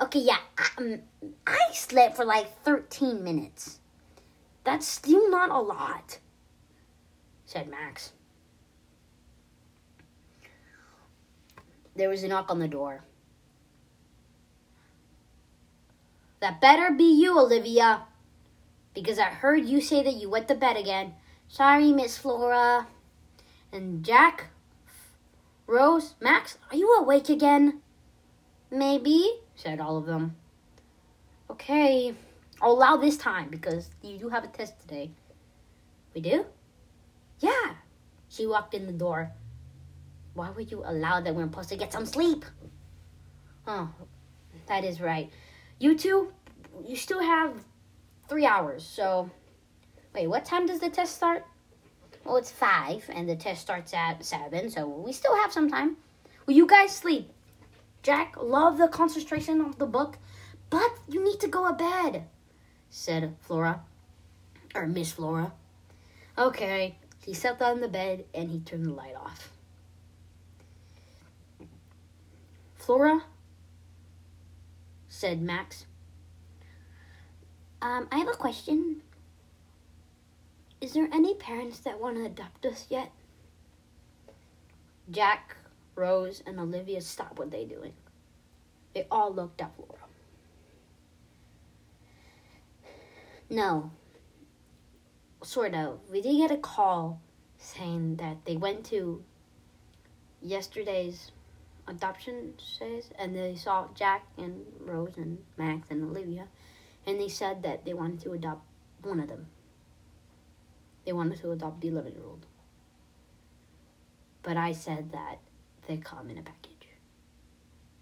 Okay, 0.00 0.20
yeah. 0.20 0.38
Um, 0.78 1.00
I 1.46 1.58
slept 1.72 2.16
for 2.16 2.24
like 2.24 2.62
13 2.64 3.22
minutes. 3.22 3.80
That's 4.64 4.86
still 4.86 5.30
not 5.30 5.50
a 5.50 5.58
lot, 5.58 6.18
said 7.52 7.68
Max. 7.68 8.12
There 11.94 12.08
was 12.08 12.22
a 12.22 12.28
knock 12.28 12.50
on 12.50 12.58
the 12.58 12.66
door. 12.68 13.04
That 16.40 16.62
better 16.62 16.90
be 16.90 17.04
you, 17.04 17.38
Olivia, 17.38 18.04
because 18.94 19.18
I 19.18 19.24
heard 19.24 19.66
you 19.66 19.82
say 19.82 20.02
that 20.02 20.14
you 20.14 20.30
went 20.30 20.48
to 20.48 20.54
bed 20.54 20.78
again. 20.78 21.14
Sorry, 21.46 21.92
Miss 21.92 22.16
Flora. 22.16 22.86
And 23.70 24.02
Jack, 24.02 24.46
Rose, 25.66 26.14
Max, 26.20 26.56
are 26.70 26.76
you 26.76 26.90
awake 26.94 27.28
again? 27.28 27.82
Maybe, 28.70 29.30
said 29.54 29.78
all 29.78 29.98
of 29.98 30.06
them. 30.06 30.36
Okay, 31.50 32.14
I'll 32.62 32.72
allow 32.72 32.96
this 32.96 33.18
time 33.18 33.50
because 33.50 33.90
you 34.00 34.16
do 34.16 34.30
have 34.30 34.42
a 34.42 34.48
test 34.48 34.80
today. 34.80 35.10
We 36.14 36.22
do? 36.22 36.46
Yeah. 37.42 37.74
She 38.28 38.46
walked 38.46 38.72
in 38.72 38.86
the 38.86 38.92
door. 38.92 39.32
Why 40.34 40.50
would 40.50 40.70
you 40.70 40.82
allow 40.86 41.20
that 41.20 41.34
we're 41.34 41.42
supposed 41.42 41.68
to 41.70 41.76
get 41.76 41.92
some 41.92 42.06
sleep? 42.06 42.44
Oh, 43.66 43.90
that 44.66 44.84
is 44.84 45.00
right. 45.00 45.30
You 45.78 45.98
two, 45.98 46.32
you 46.86 46.96
still 46.96 47.20
have 47.20 47.52
three 48.28 48.46
hours. 48.46 48.84
So, 48.84 49.28
wait, 50.14 50.28
what 50.28 50.44
time 50.44 50.66
does 50.66 50.80
the 50.80 50.88
test 50.88 51.16
start? 51.16 51.44
Well, 52.24 52.36
it's 52.36 52.52
five, 52.52 53.10
and 53.12 53.28
the 53.28 53.36
test 53.36 53.60
starts 53.60 53.92
at 53.92 54.24
seven, 54.24 54.70
so 54.70 54.86
we 54.86 55.12
still 55.12 55.36
have 55.36 55.52
some 55.52 55.68
time. 55.68 55.96
Will 56.46 56.54
you 56.54 56.66
guys 56.66 56.94
sleep? 56.94 57.30
Jack, 58.02 58.36
love 58.40 58.78
the 58.78 58.88
concentration 58.88 59.60
of 59.60 59.78
the 59.78 59.86
book, 59.86 60.18
but 60.70 60.98
you 61.08 61.22
need 61.22 61.40
to 61.40 61.48
go 61.48 61.68
to 61.68 61.74
bed, 61.74 62.24
said 62.88 63.34
Flora, 63.40 63.82
or 64.74 64.86
Miss 64.86 65.12
Flora. 65.12 65.52
Okay. 66.38 66.96
He 67.24 67.34
sat 67.34 67.58
down 67.58 67.76
in 67.76 67.80
the 67.80 67.88
bed 67.88 68.24
and 68.34 68.50
he 68.50 68.60
turned 68.60 68.86
the 68.86 68.92
light 68.92 69.14
off. 69.14 69.52
Flora, 72.74 73.22
said 75.08 75.40
Max. 75.40 75.86
Um, 77.80 78.08
I 78.10 78.18
have 78.18 78.28
a 78.28 78.32
question. 78.32 79.02
Is 80.80 80.94
there 80.94 81.08
any 81.12 81.34
parents 81.34 81.78
that 81.80 82.00
want 82.00 82.16
to 82.16 82.24
adopt 82.24 82.66
us 82.66 82.86
yet? 82.88 83.12
Jack, 85.10 85.56
Rose, 85.94 86.42
and 86.44 86.58
Olivia 86.58 87.00
stopped 87.00 87.38
what 87.38 87.52
they're 87.52 87.64
doing. 87.64 87.92
They 88.94 89.06
all 89.10 89.32
looked 89.32 89.60
at 89.60 89.74
Flora. 89.76 90.00
No. 93.48 93.92
Sort 95.42 95.74
of. 95.74 96.00
We 96.10 96.22
did 96.22 96.36
get 96.36 96.50
a 96.50 96.56
call 96.56 97.20
saying 97.58 98.16
that 98.16 98.44
they 98.44 98.56
went 98.56 98.84
to 98.86 99.22
yesterday's 100.40 101.32
adoption 101.86 102.54
says 102.58 103.10
and 103.18 103.34
they 103.34 103.54
saw 103.56 103.88
Jack 103.94 104.26
and 104.38 104.64
Rose 104.80 105.14
and 105.16 105.38
Max 105.56 105.88
and 105.90 106.04
Olivia 106.04 106.46
and 107.06 107.20
they 107.20 107.28
said 107.28 107.62
that 107.62 107.84
they 107.84 107.92
wanted 107.92 108.20
to 108.20 108.32
adopt 108.32 108.62
one 109.02 109.20
of 109.20 109.28
them. 109.28 109.46
They 111.04 111.12
wanted 111.12 111.40
to 111.40 111.50
adopt 111.50 111.80
the 111.80 111.88
11 111.88 112.12
year 112.12 112.22
old. 112.24 112.46
But 114.42 114.56
I 114.56 114.72
said 114.72 115.12
that 115.12 115.38
they 115.86 115.96
come 115.96 116.30
in 116.30 116.38
a 116.38 116.42
package. 116.42 116.88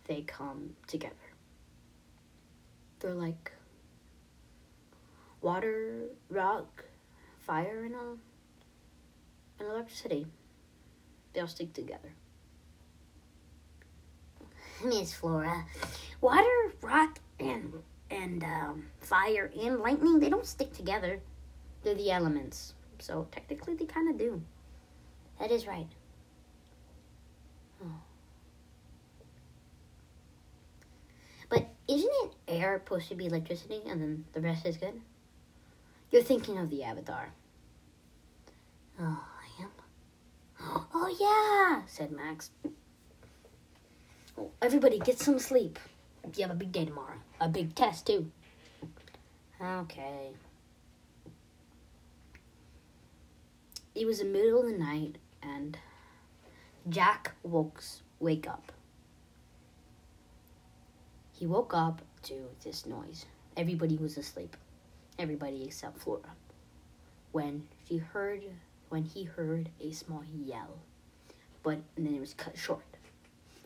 They 0.05 0.23
come 0.23 0.77
together. 0.87 1.15
They're 2.99 3.15
like 3.15 3.53
water, 5.41 6.05
rock, 6.29 6.85
fire, 7.41 7.85
and, 7.85 7.95
uh, 7.95 8.17
and 9.59 9.69
electricity. 9.69 10.27
They 11.33 11.41
all 11.41 11.47
stick 11.47 11.73
together. 11.73 12.13
Miss 14.85 15.13
Flora, 15.13 15.65
water, 16.21 16.73
rock, 16.83 17.19
and 17.39 17.73
and 18.11 18.43
um, 18.43 18.87
fire 18.99 19.53
and 19.61 19.79
lightning, 19.79 20.19
they 20.19 20.29
don't 20.29 20.47
stick 20.47 20.73
together. 20.73 21.21
They're 21.83 21.95
the 21.95 22.11
elements. 22.11 22.75
So 22.99 23.29
technically, 23.31 23.75
they 23.77 23.85
kind 23.85 24.11
of 24.11 24.19
do. 24.19 24.43
That 25.39 25.53
is 25.53 25.67
right. 25.67 25.87
But 31.51 31.69
isn't 31.89 32.13
it 32.23 32.33
air 32.47 32.81
supposed 32.83 33.09
to 33.09 33.17
be 33.17 33.27
electricity 33.27 33.83
and 33.87 34.01
then 34.01 34.25
the 34.33 34.41
rest 34.41 34.65
is 34.65 34.77
good? 34.77 35.01
You're 36.11 36.23
thinking 36.23 36.59
of 36.59 36.71
the 36.71 36.83
Avatar. 36.83 37.33
Oh, 38.99 39.25
I 39.40 39.62
am. 39.62 39.71
Oh, 40.93 41.17
yeah, 41.21 41.87
said 41.87 42.11
Max. 42.11 42.50
Oh, 44.37 44.50
everybody 44.61 44.99
get 44.99 45.19
some 45.19 45.38
sleep. 45.38 45.79
You 46.37 46.43
have 46.43 46.50
a 46.50 46.55
big 46.55 46.73
day 46.73 46.85
tomorrow. 46.85 47.19
A 47.40 47.49
big 47.49 47.75
test, 47.75 48.07
too. 48.07 48.31
Okay. 49.62 50.31
It 53.95 54.07
was 54.07 54.19
the 54.19 54.25
middle 54.25 54.61
of 54.61 54.67
the 54.67 54.79
night, 54.79 55.17
and 55.43 55.79
Jack 56.88 57.35
woke 57.43 57.83
wake 58.19 58.49
up. 58.49 58.73
He 61.33 61.47
woke 61.47 61.73
up 61.73 62.02
to 62.25 62.35
this 62.64 62.85
noise. 62.85 63.26
Everybody 63.57 63.97
was 63.97 64.17
asleep. 64.19 64.57
Everybody 65.21 65.65
except 65.65 65.99
Flora. 65.99 66.33
When 67.33 67.69
she 67.87 67.99
heard 67.99 68.43
when 68.89 69.05
he 69.05 69.25
heard 69.25 69.69
a 69.79 69.93
small 69.93 70.25
yell. 70.35 70.79
But 71.62 71.81
then 71.95 72.15
it 72.15 72.21
was 72.21 72.33
cut 72.33 72.57
short. 72.57 72.87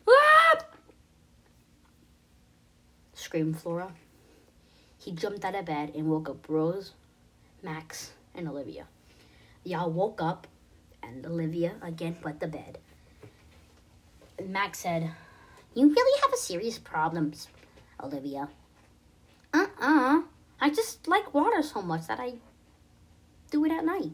Ah! 0.05 0.57
Screamed 3.13 3.57
Flora. 3.57 3.93
He 4.99 5.13
jumped 5.13 5.45
out 5.45 5.55
of 5.55 5.63
bed 5.63 5.93
and 5.95 6.09
woke 6.09 6.27
up 6.27 6.49
Rose, 6.49 6.91
Max, 7.63 8.11
and 8.35 8.49
Olivia. 8.49 8.87
Y'all 9.63 9.89
woke 9.89 10.21
up 10.21 10.47
and 11.01 11.25
Olivia 11.25 11.75
again 11.81 12.17
wet 12.21 12.41
the 12.41 12.47
bed. 12.47 12.79
And 14.37 14.49
Max 14.49 14.79
said, 14.79 15.09
You 15.73 15.87
really 15.87 16.21
have 16.21 16.33
a 16.33 16.37
serious 16.37 16.77
problems, 16.77 17.47
Olivia. 18.03 18.49
Uh-uh. 19.53 20.23
I 20.59 20.69
just 20.69 21.07
like 21.07 21.33
water 21.33 21.61
so 21.61 21.81
much 21.81 22.07
that 22.07 22.19
I 22.19 22.35
do 23.51 23.65
it 23.65 23.71
at 23.71 23.85
night. 23.85 24.11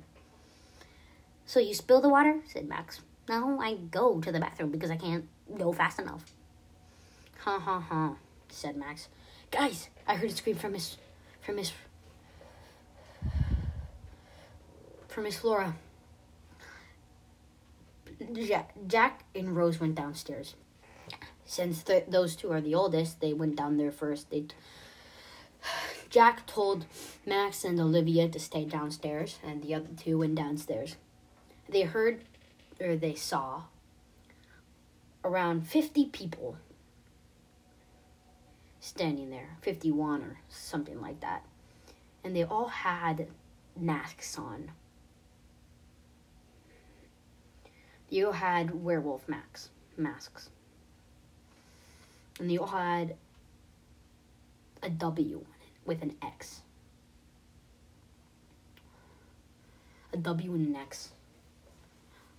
So 1.46 1.60
you 1.60 1.74
spill 1.74 2.02
the 2.02 2.10
water? 2.10 2.42
said 2.48 2.68
Max. 2.68 3.02
No, 3.30 3.60
I 3.60 3.76
go 3.76 4.20
to 4.20 4.32
the 4.32 4.40
bathroom 4.40 4.72
because 4.72 4.92
I 4.92 4.98
can't 4.98 5.28
go 5.58 5.72
fast 5.72 6.00
enough. 6.00 6.24
Ha 7.40 7.60
ha 7.60 7.80
ha, 7.80 8.16
said 8.50 8.76
Max. 8.76 9.08
Guys, 9.52 9.90
I 10.08 10.16
heard 10.16 10.30
a 10.30 10.34
scream 10.34 10.56
from 10.56 10.74
Miss 10.74 10.98
from 11.42 11.56
Miss 11.56 11.72
from 15.08 15.24
Miss 15.24 15.38
Flora. 15.38 15.76
Jack, 18.34 18.74
Jack 18.88 19.26
and 19.36 19.56
Rose 19.56 19.80
went 19.80 19.96
downstairs. 19.96 20.56
Since 21.46 21.84
th- 21.84 22.06
those 22.08 22.36
two 22.36 22.52
are 22.52 22.62
the 22.62 22.76
oldest, 22.76 23.20
they 23.20 23.34
went 23.34 23.56
down 23.56 23.78
there 23.78 23.92
first. 23.92 24.30
They 24.30 24.42
t- 24.42 24.56
Jack 26.12 26.46
told 26.46 26.86
Max 27.26 27.64
and 27.64 27.80
Olivia 27.80 28.28
to 28.28 28.38
stay 28.38 28.66
downstairs, 28.66 29.40
and 29.42 29.64
the 29.64 29.74
other 29.74 29.88
two 29.96 30.18
went 30.18 30.36
downstairs. 30.36 30.98
They 31.70 31.84
heard, 31.84 32.20
or 32.82 32.98
they 32.98 33.16
saw, 33.16 33.64
around 35.24 35.66
50 35.66 36.08
people 36.08 36.58
standing 38.82 39.30
there 39.30 39.56
51 39.62 40.22
or 40.24 40.38
something 40.50 41.00
like 41.00 41.22
that. 41.22 41.46
And 42.26 42.36
they 42.36 42.44
all 42.44 42.68
had 42.68 43.28
masks 43.80 44.38
on. 44.38 44.72
All 48.12 48.34
had 48.34 48.84
werewolf 48.84 49.30
masks. 49.30 49.70
masks. 49.96 50.50
And 52.38 52.50
all 52.58 52.68
had 52.68 53.16
a 54.84 54.90
W 54.90 55.46
with 55.92 56.02
an 56.04 56.16
X. 56.22 56.62
A 60.14 60.18
W 60.18 60.54
and 60.54 60.68
an 60.68 60.76
X. 60.78 61.10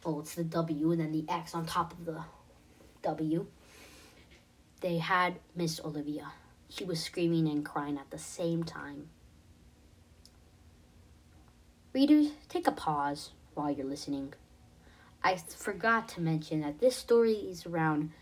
Oh, 0.06 0.20
it's 0.20 0.34
the 0.34 0.44
W 0.44 0.90
and 0.92 1.00
then 1.02 1.12
the 1.12 1.26
X 1.28 1.54
on 1.54 1.66
top 1.66 1.92
of 1.92 2.06
the 2.06 2.24
W. 3.02 3.46
They 4.80 4.96
had 4.96 5.34
Miss 5.54 5.82
Olivia. 5.84 6.32
She 6.70 6.84
was 6.84 7.04
screaming 7.04 7.46
and 7.46 7.62
crying 7.62 7.98
at 7.98 8.10
the 8.10 8.16
same 8.16 8.64
time. 8.64 9.10
Readers, 11.92 12.28
take 12.48 12.66
a 12.66 12.72
pause 12.72 13.32
while 13.52 13.70
you're 13.70 13.84
listening. 13.84 14.32
I 15.22 15.36
forgot 15.36 16.08
to 16.10 16.22
mention 16.22 16.62
that 16.62 16.80
this 16.80 16.96
story 16.96 17.34
is 17.34 17.66
around 17.66 18.12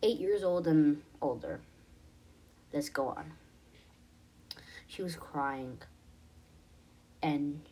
eight 0.00 0.20
years 0.20 0.44
old 0.44 0.68
and 0.68 1.02
older. 1.20 1.58
Let's 2.72 2.88
go 2.88 3.08
on. 3.08 3.32
She 4.94 5.02
was 5.02 5.16
crying 5.16 5.78
and 7.20 7.62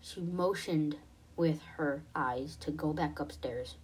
she 0.00 0.22
motioned 0.22 0.96
with 1.36 1.60
her 1.76 2.02
eyes 2.14 2.56
to 2.60 2.70
go 2.70 2.94
back 2.94 3.20
upstairs. 3.20 3.76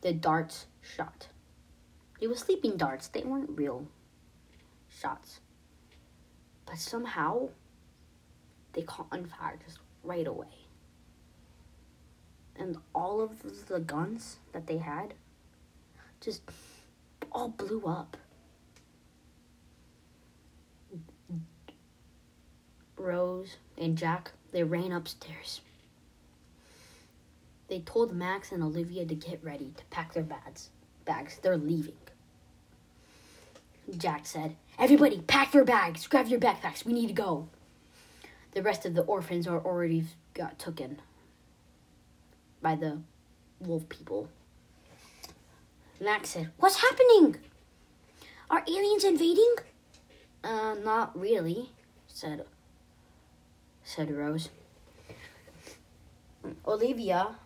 The 0.00 0.14
darts 0.14 0.64
shot. 0.80 1.28
They 2.18 2.26
were 2.26 2.36
sleeping 2.36 2.78
darts, 2.78 3.08
they 3.08 3.22
weren't 3.22 3.50
real 3.50 3.86
shots. 4.88 5.40
But 6.64 6.78
somehow, 6.78 7.50
they 8.72 8.80
caught 8.80 9.08
on 9.12 9.26
fire 9.26 9.58
just 9.62 9.78
right 10.02 10.26
away. 10.26 10.68
And 12.56 12.78
all 12.94 13.20
of 13.20 13.66
the 13.68 13.80
guns 13.80 14.38
that 14.52 14.66
they 14.66 14.78
had 14.78 15.12
just 16.22 16.40
all 17.34 17.48
blew 17.48 17.82
up. 17.84 18.16
Rose 22.96 23.56
and 23.76 23.98
Jack, 23.98 24.32
they 24.52 24.62
ran 24.62 24.92
upstairs. 24.92 25.60
They 27.68 27.80
told 27.80 28.14
Max 28.14 28.52
and 28.52 28.62
Olivia 28.62 29.04
to 29.04 29.14
get 29.14 29.42
ready 29.42 29.72
to 29.76 29.84
pack 29.86 30.14
their 30.14 30.22
bags. 30.22 30.70
Bags, 31.04 31.38
they're 31.42 31.56
leaving. 31.56 31.96
Jack 33.98 34.26
said, 34.26 34.56
Everybody, 34.78 35.20
pack 35.26 35.52
your 35.52 35.64
bags, 35.64 36.06
grab 36.06 36.28
your 36.28 36.40
backpacks, 36.40 36.84
we 36.84 36.92
need 36.92 37.08
to 37.08 37.12
go. 37.12 37.48
The 38.52 38.62
rest 38.62 38.86
of 38.86 38.94
the 38.94 39.02
orphans 39.02 39.46
are 39.46 39.58
already 39.58 40.04
got 40.32 40.58
taken 40.58 41.00
by 42.62 42.76
the 42.76 42.98
wolf 43.60 43.88
people. 43.88 44.28
Max 46.04 46.30
said, 46.30 46.50
What's 46.58 46.82
happening? 46.82 47.36
Are 48.50 48.62
aliens 48.68 49.04
invading? 49.04 49.54
Uh, 50.42 50.74
not 50.74 51.18
really, 51.18 51.70
said 52.06 52.44
said 53.82 54.10
Rose. 54.10 54.50
Olivia 56.66 57.36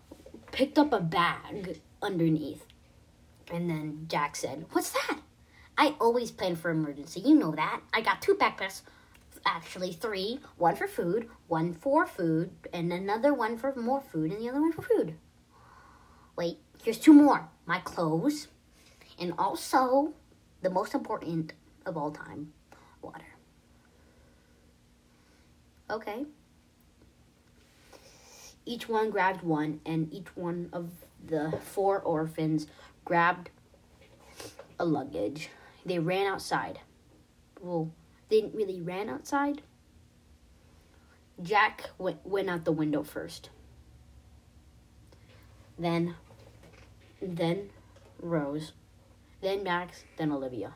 picked 0.50 0.78
up 0.78 0.92
a 0.92 1.00
bag 1.00 1.80
underneath. 2.02 2.64
And 3.52 3.68
then 3.68 4.06
Jack 4.08 4.36
said, 4.36 4.66
What's 4.72 4.90
that? 4.90 5.20
I 5.76 5.94
always 6.00 6.30
plan 6.30 6.56
for 6.56 6.70
emergency. 6.70 7.20
You 7.20 7.36
know 7.36 7.52
that. 7.52 7.80
I 7.92 8.00
got 8.00 8.20
two 8.22 8.34
backpacks. 8.34 8.82
Actually, 9.46 9.92
three. 9.92 10.40
One 10.56 10.74
for 10.74 10.88
food, 10.88 11.28
one 11.46 11.72
for 11.72 12.06
food, 12.06 12.50
and 12.72 12.92
another 12.92 13.32
one 13.32 13.56
for 13.56 13.74
more 13.76 14.00
food, 14.00 14.32
and 14.32 14.40
the 14.40 14.48
other 14.48 14.60
one 14.60 14.72
for 14.72 14.82
food. 14.82 15.14
Wait, 16.36 16.58
here's 16.82 16.98
two 16.98 17.12
more. 17.12 17.48
My 17.68 17.80
clothes, 17.80 18.48
and 19.18 19.34
also, 19.36 20.14
the 20.62 20.70
most 20.70 20.94
important 20.94 21.52
of 21.84 21.98
all 21.98 22.10
time, 22.10 22.54
water. 23.02 23.26
Okay. 25.90 26.24
Each 28.64 28.88
one 28.88 29.10
grabbed 29.10 29.42
one, 29.42 29.82
and 29.84 30.10
each 30.10 30.34
one 30.34 30.70
of 30.72 30.88
the 31.26 31.58
four 31.62 32.00
orphans 32.00 32.68
grabbed 33.04 33.50
a 34.78 34.86
luggage. 34.86 35.50
They 35.84 35.98
ran 35.98 36.26
outside. 36.26 36.80
Well, 37.60 37.90
they 38.30 38.40
didn't 38.40 38.54
really 38.56 38.80
ran 38.80 39.10
outside. 39.10 39.60
Jack 41.42 41.90
went, 41.98 42.26
went 42.26 42.48
out 42.48 42.64
the 42.64 42.72
window 42.72 43.02
first. 43.02 43.50
Then, 45.78 46.14
then 47.20 47.70
Rose, 48.20 48.72
then 49.40 49.62
Max, 49.62 50.04
then 50.16 50.32
Olivia. 50.32 50.74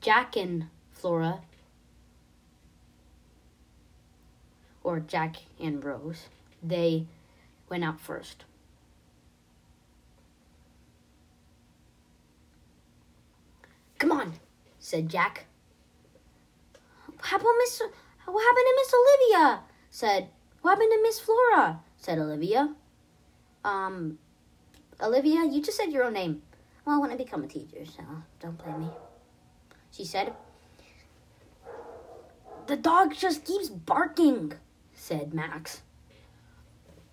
Jack 0.00 0.36
and 0.36 0.68
Flora, 0.92 1.40
or 4.82 5.00
Jack 5.00 5.36
and 5.60 5.84
Rose, 5.84 6.26
they 6.62 7.06
went 7.68 7.84
out 7.84 8.00
first. 8.00 8.44
Come 13.98 14.12
on, 14.12 14.34
said 14.78 15.08
Jack. 15.08 15.46
How 17.20 17.36
about 17.36 17.54
Miss? 17.58 17.82
What 18.26 18.42
happened 18.42 18.66
to 18.66 18.74
Miss 18.76 18.94
Olivia? 18.94 19.60
Said. 19.90 20.28
What 20.60 20.70
happened 20.72 20.92
to 20.92 21.02
Miss 21.02 21.20
Flora? 21.20 21.80
Said 21.96 22.18
Olivia. 22.18 22.74
Um, 23.64 24.18
Olivia, 25.00 25.44
you 25.44 25.62
just 25.62 25.76
said 25.76 25.92
your 25.92 26.04
own 26.04 26.14
name. 26.14 26.42
Well, 26.84 26.96
I 26.96 26.98
want 26.98 27.12
to 27.12 27.18
become 27.18 27.44
a 27.44 27.48
teacher, 27.48 27.84
so 27.84 28.02
don't 28.40 28.58
blame 28.62 28.80
me. 28.80 28.88
She 29.90 30.04
said. 30.04 30.32
The 32.66 32.76
dog 32.76 33.14
just 33.14 33.44
keeps 33.44 33.68
barking, 33.68 34.54
said 34.94 35.32
Max. 35.32 35.82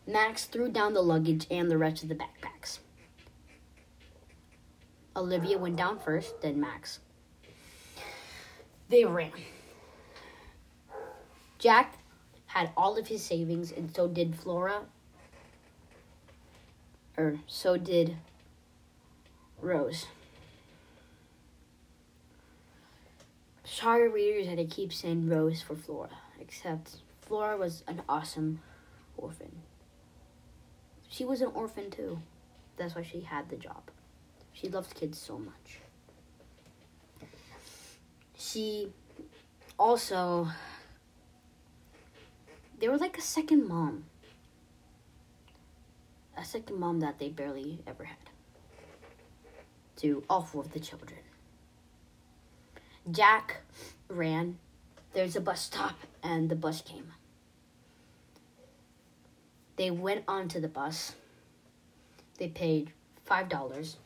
Max 0.08 0.46
threw 0.46 0.70
down 0.70 0.94
the 0.94 1.02
luggage 1.02 1.48
and 1.50 1.70
the 1.70 1.78
rest 1.78 2.04
of 2.04 2.10
the 2.10 2.16
backpacks. 2.16 2.80
Olivia 5.16 5.58
went 5.58 5.78
down 5.78 6.00
first, 6.00 6.42
then 6.42 6.60
Max. 6.60 7.00
They 8.90 9.06
ran. 9.06 9.32
Jack 11.58 11.98
had 12.48 12.72
all 12.76 12.98
of 12.98 13.08
his 13.08 13.24
savings, 13.24 13.72
and 13.72 13.96
so 13.96 14.08
did 14.08 14.36
Flora. 14.36 14.82
Or 17.18 17.40
so 17.48 17.78
did 17.78 18.18
Rose. 19.62 20.08
Sorry, 23.64 24.08
readers, 24.08 24.48
that 24.48 24.60
I 24.60 24.66
keep 24.66 24.94
saying 24.94 25.30
Rose 25.30 25.62
for 25.62 25.76
Flora, 25.76 26.18
except 26.40 26.98
Flora 27.22 27.58
was 27.58 27.84
an 27.88 28.02
awesome 28.08 28.62
orphan. 29.18 29.64
She 31.10 31.26
was 31.26 31.42
an 31.42 31.52
orphan 31.54 31.90
too. 31.90 32.20
That's 32.78 32.96
why 32.96 33.04
she 33.04 33.22
had 33.22 33.50
the 33.50 33.56
job. 33.56 33.90
She 34.54 34.70
loved 34.70 34.94
kids 34.94 35.18
so 35.18 35.38
much. 35.38 35.80
She 38.38 38.92
also, 39.80 40.50
they 42.80 42.88
were 42.88 42.98
like 42.98 43.18
a 43.18 43.22
second 43.22 43.68
mom. 43.68 44.06
A 46.38 46.44
second 46.44 46.78
mom 46.80 47.00
that 47.00 47.20
they 47.20 47.30
barely 47.30 47.80
ever 47.88 48.04
had 48.04 48.18
to 49.98 50.24
all 50.30 50.42
four 50.42 50.62
of 50.62 50.74
the 50.74 50.80
children. 50.80 51.20
Jack 53.10 53.62
ran. 54.10 54.58
There's 55.14 55.36
a 55.36 55.42
bus 55.42 55.62
stop, 55.62 55.98
and 56.22 56.50
the 56.50 56.56
bus 56.56 56.82
came. 56.82 57.14
They 59.78 59.92
went 59.92 60.24
onto 60.28 60.60
the 60.60 60.68
bus. 60.68 61.16
They 62.38 62.50
paid 62.50 62.92
five 63.24 63.48
dollars 63.48 63.98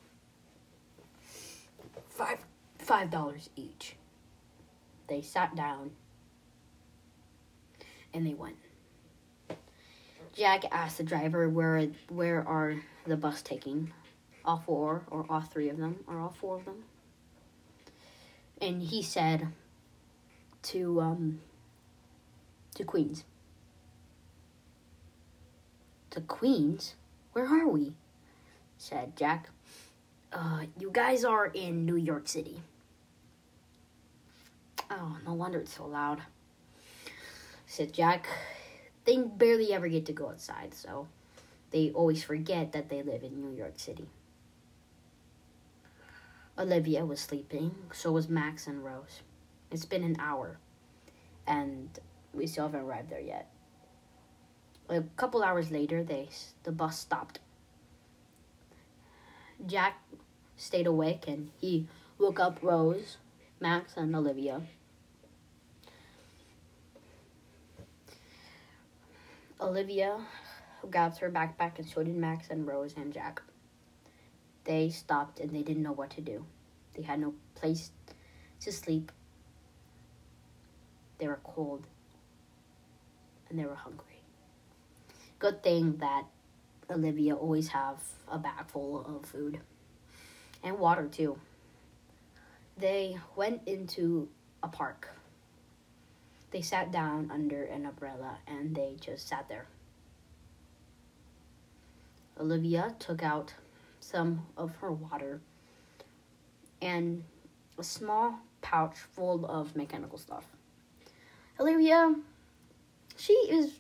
five 2.20 2.40
five 2.78 3.10
dollars 3.10 3.50
each. 3.56 3.96
They 5.08 5.22
sat 5.22 5.56
down 5.56 5.92
and 8.14 8.28
they 8.28 8.34
went. 8.34 8.58
Jack 10.40 10.64
asked 10.72 11.00
the 11.00 11.04
driver 11.04 11.50
where 11.50 11.90
where 12.08 12.48
are 12.48 12.82
the 13.06 13.18
bus 13.18 13.42
taking? 13.42 13.92
All 14.46 14.64
four 14.66 15.04
or 15.12 15.26
all 15.30 15.42
three 15.42 15.68
of 15.68 15.76
them 15.76 15.98
or 16.08 16.18
all 16.18 16.34
four 16.40 16.56
of 16.56 16.64
them? 16.64 16.86
And 18.62 18.82
he 18.82 19.04
said 19.04 19.50
to 20.64 21.02
um 21.02 21.42
to 22.76 22.86
Queens. 22.86 23.26
To 26.12 26.22
Queens? 26.22 26.96
Where 27.34 27.48
are 27.48 27.68
we? 27.68 27.92
said 28.78 29.18
Jack. 29.18 29.50
Uh, 30.32 30.62
you 30.80 30.90
guys 30.90 31.26
are 31.26 31.48
in 31.48 31.86
New 31.86 31.98
York 31.98 32.30
City. 32.30 32.62
Oh, 34.90 35.18
no 35.26 35.34
wonder 35.34 35.60
it's 35.60 35.76
so 35.76 35.86
loud. 35.86 36.22
Said 37.68 37.92
Jack. 37.92 38.30
They 39.10 39.18
barely 39.18 39.74
ever 39.74 39.88
get 39.88 40.06
to 40.06 40.14
go 40.14 40.30
outside, 40.30 40.76
so 40.76 41.08
they 41.72 41.90
always 41.96 42.24
forget 42.24 42.74
that 42.74 42.90
they 42.90 43.02
live 43.02 43.24
in 43.24 43.42
New 43.42 43.58
York 43.58 43.74
City. 43.80 44.08
Olivia 46.56 47.04
was 47.04 47.20
sleeping, 47.20 47.74
so 47.92 48.12
was 48.12 48.30
Max 48.30 48.68
and 48.68 48.86
Rose. 48.86 49.22
It's 49.72 49.84
been 49.84 50.04
an 50.04 50.18
hour, 50.20 50.60
and 51.48 51.90
we 52.36 52.46
still 52.46 52.68
haven't 52.68 52.82
arrived 52.82 53.10
there 53.10 53.20
yet. 53.20 53.50
A 54.90 55.02
couple 55.18 55.42
hours 55.42 55.72
later, 55.72 56.04
they 56.04 56.30
the 56.62 56.72
bus 56.72 57.00
stopped. 57.00 57.40
Jack 59.66 60.04
stayed 60.56 60.86
awake 60.86 61.28
and 61.28 61.50
he 61.60 61.88
woke 62.20 62.40
up 62.40 62.60
Rose, 62.62 63.18
Max, 63.60 63.98
and 63.98 64.16
Olivia. 64.16 64.62
Olivia 69.62 70.18
grabbed 70.90 71.18
her 71.18 71.30
backpack 71.30 71.80
and 71.80 71.88
so 71.88 72.02
did 72.02 72.16
Max 72.16 72.48
and 72.50 72.66
Rose 72.66 72.94
and 72.96 73.14
Jack. 73.14 73.42
They 74.64 74.90
stopped 74.90 75.40
and 75.40 75.52
they 75.52 75.64
didn't 75.64 75.84
know 75.84 75.92
what 75.92 76.12
to 76.12 76.22
do. 76.22 76.46
They 76.96 77.02
had 77.02 77.20
no 77.20 77.34
place 77.56 77.92
to 78.62 78.72
sleep. 78.72 79.12
They 81.18 81.28
were 81.28 81.40
cold 81.44 81.86
and 83.50 83.60
they 83.60 83.66
were 83.66 83.76
hungry. 83.76 84.22
Good 85.40 85.62
thing 85.62 85.98
that 85.98 86.24
Olivia 86.90 87.36
always 87.36 87.68
have 87.70 88.02
a 88.30 88.38
bag 88.38 88.68
full 88.68 89.06
of 89.06 89.26
food 89.26 89.60
and 90.64 90.80
water 90.80 91.08
too. 91.08 91.38
They 92.78 93.18
went 93.36 93.62
into 93.66 94.30
a 94.64 94.70
park. 94.70 95.10
They 96.52 96.62
sat 96.62 96.92
down 96.92 97.30
under 97.32 97.64
an 97.64 97.86
umbrella 97.86 98.38
and 98.48 98.76
they 98.76 98.96
just 99.00 99.28
sat 99.28 99.48
there. 99.48 99.68
Olivia 102.40 102.96
took 103.00 103.22
out 103.22 103.54
some 104.00 104.48
of 104.58 104.76
her 104.78 104.92
water 104.92 105.42
and 106.82 107.24
a 107.78 107.84
small 107.84 108.40
pouch 108.62 108.96
full 108.98 109.46
of 109.46 109.76
mechanical 109.76 110.18
stuff. 110.18 110.46
Olivia, 111.60 112.16
she 113.18 113.34
is, 113.34 113.74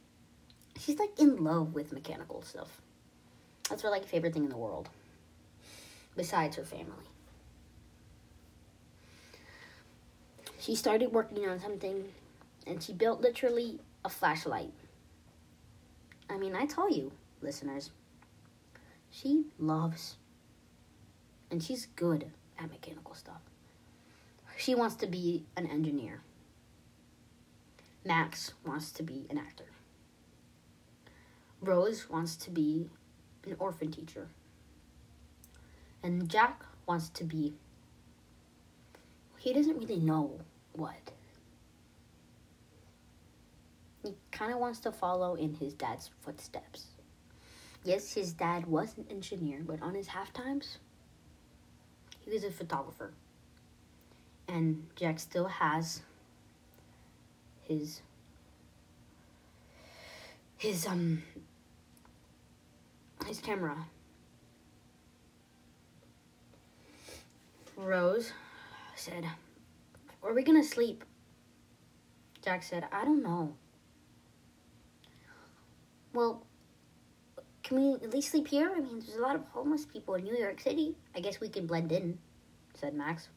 she's 0.78 1.00
like 1.00 1.18
in 1.20 1.44
love 1.44 1.74
with 1.74 1.94
mechanical 1.94 2.42
stuff. 2.42 2.82
That's 3.70 3.82
her 3.84 3.90
like 3.90 4.06
favorite 4.06 4.34
thing 4.34 4.44
in 4.44 4.50
the 4.50 4.58
world 4.58 4.90
besides 6.16 6.58
her 6.58 6.66
family. 6.66 7.06
She 10.60 10.76
started 10.76 11.14
working 11.14 11.48
on 11.48 11.60
something 11.60 12.10
and 12.70 12.84
she 12.84 12.94
built 12.94 13.20
literally 13.20 13.80
a 14.06 14.10
flashlight. 14.10 14.72
I 16.30 16.38
mean, 16.38 16.56
I 16.56 16.68
tell 16.68 16.90
you, 16.90 17.12
listeners, 17.42 17.90
she 19.10 19.46
loves 19.58 20.18
and 21.50 21.64
she's 21.64 21.88
good 21.96 22.28
at 22.60 22.70
mechanical 22.70 23.16
stuff. 23.16 23.42
She 24.56 24.76
wants 24.76 24.96
to 24.98 25.08
be 25.08 25.46
an 25.58 25.66
engineer. 25.66 26.22
Max 28.06 28.54
wants 28.66 28.92
to 28.92 29.04
be 29.04 29.26
an 29.30 29.40
actor. 29.40 29.66
Rose 31.62 32.08
wants 32.10 32.36
to 32.36 32.52
be 32.52 32.90
an 33.46 33.56
orphan 33.58 33.92
teacher. 33.92 34.28
And 36.04 36.30
Jack 36.30 36.62
wants 36.86 37.10
to 37.10 37.24
be. 37.24 37.54
He 39.38 39.54
doesn't 39.54 39.80
really 39.80 40.00
know 40.00 40.40
what. 40.74 41.12
He 44.04 44.16
kind 44.32 44.54
of 44.54 44.60
wants 44.60 44.80
to 44.82 44.92
follow 44.92 45.36
in 45.36 45.54
his 45.54 45.74
dad's 45.74 46.10
footsteps. 46.22 46.88
Yes, 47.84 48.14
his 48.14 48.34
dad 48.34 48.66
was 48.68 48.98
an 48.98 49.06
engineer, 49.10 49.62
but 49.66 49.82
on 49.82 49.96
his 49.96 50.08
half 50.08 50.32
times, 50.34 50.78
he 52.22 52.32
was 52.32 52.44
a 52.44 52.52
photographer. 52.52 53.14
And 54.48 54.88
Jack 54.96 55.20
still 55.20 55.48
has 55.48 56.02
his 57.62 58.02
his 60.58 60.86
um 60.88 61.24
his 63.26 63.40
camera 63.40 63.86
Rose 67.78 68.34
said, 68.96 69.26
are 70.22 70.34
we 70.34 70.44
gonna 70.44 70.64
sleep? 70.64 71.06
Jack 72.44 72.62
said, 72.62 72.86
I 72.92 73.06
don't 73.06 73.24
know. 73.24 73.54
Well, 76.14 76.46
can 77.64 77.78
we 77.78 77.94
at 77.94 78.12
least 78.12 78.32
sleep 78.32 78.48
here? 78.48 78.72
I 78.76 78.80
mean, 78.80 79.00
there's 79.00 79.18
a 79.18 79.22
lot 79.22 79.36
of 79.36 79.44
homeless 79.52 79.86
people 79.86 80.16
in 80.16 80.24
New 80.24 80.38
York 80.38 80.60
City. 80.60 80.96
I 81.16 81.20
guess 81.20 81.40
we 81.40 81.50
can 81.50 81.68
blend 81.68 81.92
in, 81.92 82.18
said 82.74 82.94
Max. 82.96 83.30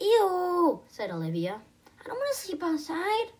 Ew, 0.00 0.80
said 0.88 1.10
Olivia. 1.10 1.60
I 2.00 2.06
don't 2.06 2.16
want 2.16 2.34
to 2.34 2.40
sleep 2.40 2.62
outside. 2.62 3.32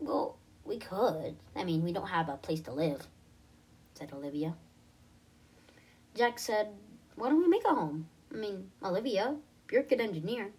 Well, 0.00 0.36
we 0.64 0.78
could. 0.78 1.36
I 1.56 1.64
mean, 1.64 1.82
we 1.82 1.92
don't 1.92 2.08
have 2.08 2.28
a 2.28 2.36
place 2.36 2.60
to 2.62 2.72
live, 2.72 3.06
said 3.94 4.12
Olivia. 4.12 4.54
Jack 6.14 6.38
said, 6.38 6.68
Why 7.16 7.28
don't 7.28 7.40
we 7.40 7.48
make 7.48 7.64
a 7.64 7.74
home? 7.74 8.08
I 8.32 8.36
mean, 8.36 8.70
Olivia, 8.82 9.36
you're 9.70 9.82
a 9.82 9.84
good 9.84 10.00
engineer. 10.00 10.50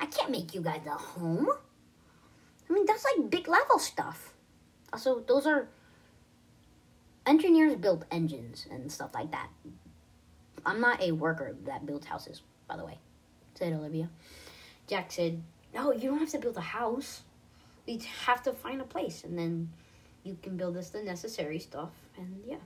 I 0.00 0.06
can't 0.06 0.30
make 0.30 0.54
you 0.54 0.60
guys 0.60 0.86
a 0.86 0.90
home. 0.90 1.48
I 2.68 2.72
mean, 2.72 2.86
that's 2.86 3.04
like 3.04 3.30
big 3.30 3.48
level 3.48 3.78
stuff. 3.78 4.29
Also, 4.92 5.20
those 5.20 5.46
are 5.46 5.68
engineers 7.26 7.76
build 7.76 8.04
engines 8.10 8.66
and 8.70 8.90
stuff 8.90 9.10
like 9.14 9.30
that. 9.30 9.48
I'm 10.66 10.80
not 10.80 11.02
a 11.02 11.12
worker 11.12 11.56
that 11.64 11.86
builds 11.86 12.06
houses, 12.06 12.42
by 12.68 12.76
the 12.76 12.84
way, 12.84 12.98
said 13.54 13.72
Olivia. 13.72 14.08
Jack 14.86 15.12
said, 15.12 15.42
No, 15.74 15.92
you 15.92 16.10
don't 16.10 16.18
have 16.18 16.30
to 16.30 16.38
build 16.38 16.56
a 16.56 16.62
house. 16.62 17.22
We 17.86 18.00
have 18.26 18.42
to 18.42 18.52
find 18.52 18.80
a 18.80 18.84
place, 18.84 19.24
and 19.24 19.38
then 19.38 19.70
you 20.24 20.36
can 20.42 20.56
build 20.56 20.76
us 20.76 20.90
the 20.90 21.02
necessary 21.02 21.58
stuff, 21.58 21.90
and 22.16 22.42
yeah. 22.46 22.56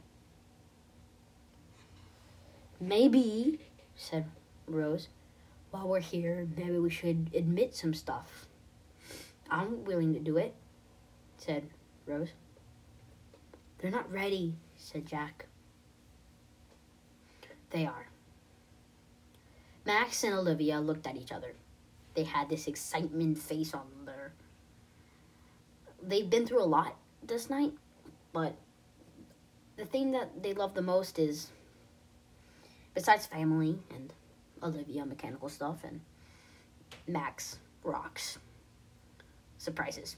Maybe, 2.81 3.61
said 3.97 4.27
Rose, 4.67 5.09
while 5.71 5.89
we're 5.89 6.01
here, 6.01 6.49
maybe 6.57 6.79
we 6.79 6.91
should 6.91 7.31
admit 7.35 7.75
some 7.75 7.95
stuff. 7.95 8.47
I'm 9.51 9.85
willing 9.85 10.15
to 10.15 10.21
do 10.21 10.37
it, 10.37 10.55
said 11.39 11.69
Rose. 12.07 12.31
They're 13.79 13.91
not 13.91 14.11
ready, 14.11 14.55
said 14.77 15.07
Jack. 15.07 15.47
They 17.71 17.87
are. 17.87 18.09
Max 19.85 20.23
and 20.25 20.35
Olivia 20.35 20.81
looked 20.81 21.07
at 21.07 21.17
each 21.17 21.33
other. 21.33 21.55
They 22.15 22.25
had 22.25 22.49
this 22.49 22.67
excitement 22.67 23.39
face 23.39 23.75
on 23.75 23.87
their. 24.07 24.33
They've 26.03 26.29
been 26.29 26.47
through 26.47 26.63
a 26.63 26.65
lot 26.65 26.97
this 27.23 27.51
night, 27.51 27.73
but 28.33 28.55
the 29.77 29.85
thing 29.85 30.13
that 30.13 30.43
they 30.43 30.55
love 30.55 30.75
the 30.75 30.83
most 30.83 31.19
is, 31.19 31.51
besides 32.95 33.27
family 33.27 33.79
and 33.95 34.13
Olivia 34.63 35.05
mechanical 35.05 35.49
stuff 35.49 35.83
and 35.85 36.01
Max 37.07 37.59
rocks 37.83 38.39
surprises. 39.59 40.17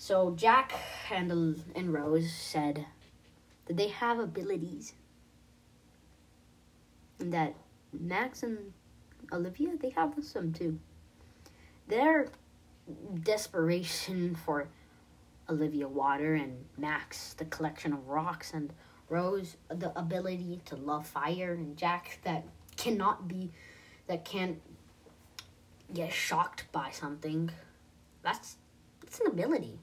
So 0.00 0.32
Jack 0.36 0.72
and 1.10 1.60
and 1.74 1.92
Rose 1.92 2.32
said 2.32 2.86
that 3.66 3.76
they 3.76 3.88
have 3.88 4.20
abilities, 4.20 4.94
and 7.18 7.32
that 7.34 7.54
Max 7.92 8.44
and 8.44 8.72
Olivia 9.32 9.76
they 9.76 9.90
have 9.90 10.14
some 10.22 10.52
too. 10.52 10.78
Their 11.88 12.28
desperation 13.22 14.36
for 14.36 14.68
Olivia 15.50 15.88
water 15.88 16.34
and 16.34 16.64
Max 16.76 17.34
the 17.34 17.44
collection 17.46 17.92
of 17.92 18.06
rocks 18.06 18.52
and 18.54 18.72
Rose 19.08 19.56
the 19.68 19.98
ability 19.98 20.60
to 20.66 20.76
love 20.76 21.06
fire 21.08 21.54
and 21.54 21.76
Jack 21.76 22.20
that 22.22 22.44
cannot 22.76 23.26
be 23.26 23.50
that 24.06 24.24
can't 24.24 24.60
get 25.92 26.12
shocked 26.12 26.66
by 26.70 26.90
something. 26.92 27.50
That's 28.22 28.56
it's 29.02 29.18
an 29.20 29.26
ability. 29.26 29.80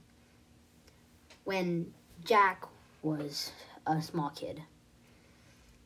When 1.45 1.93
Jack 2.23 2.65
was 3.03 3.51
a 3.85 4.01
small 4.01 4.31
kid, 4.31 4.63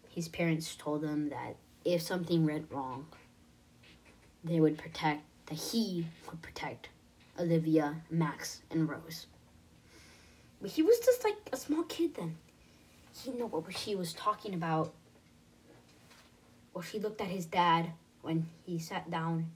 his 0.08 0.30
parents 0.30 0.74
told 0.78 1.04
him 1.04 1.28
that 1.32 1.58
if 1.84 2.02
something 2.02 2.46
went 2.46 2.72
wrong, 2.72 3.08
they 4.42 4.62
would 4.62 4.78
protect 4.78 5.24
that 5.48 5.56
he 5.56 6.08
would 6.30 6.42
protect 6.42 6.88
Olivia, 7.38 7.98
Max, 8.10 8.62
and 8.72 8.88
Rose. 8.88 9.28
But 10.62 10.72
he 10.72 10.82
was 10.82 10.98
just 11.00 11.26
like 11.26 11.36
a 11.52 11.58
small 11.58 11.84
kid 11.84 12.16
then. 12.16 12.38
He 13.14 13.32
didn't 13.32 13.42
know 13.42 13.48
what 13.48 13.78
she 13.78 13.96
was 13.96 14.14
talking 14.14 14.54
about. 14.54 14.94
Well, 16.74 16.84
she 16.84 17.00
looked 17.00 17.20
at 17.20 17.28
his 17.28 17.46
dad 17.46 17.92
when 18.22 18.48
he 18.66 18.80
sat 18.80 19.12
down, 19.12 19.52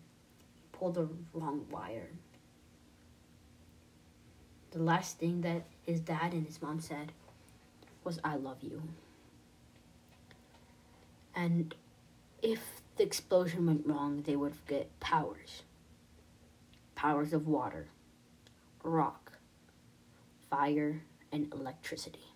he 0.56 0.78
pulled 0.78 0.96
the 0.96 1.08
wrong 1.34 1.66
wire. 1.72 2.10
The 4.74 4.82
last 4.82 5.20
thing 5.20 5.42
that 5.42 5.66
his 5.86 6.00
dad 6.00 6.34
and 6.34 6.48
his 6.48 6.60
mom 6.60 6.80
said 6.80 7.12
was, 8.04 8.20
I 8.24 8.38
love 8.38 8.58
you. 8.62 8.82
And 11.36 11.76
if 12.42 12.82
the 12.98 13.04
explosion 13.04 13.68
went 13.68 13.86
wrong, 13.86 14.24
they 14.24 14.36
would 14.36 14.54
get 14.68 15.00
powers 15.00 15.62
powers 16.96 17.34
of 17.34 17.48
water, 17.48 17.88
rock, 18.82 19.34
fire, 20.50 21.02
and 21.34 21.52
electricity. 21.54 22.32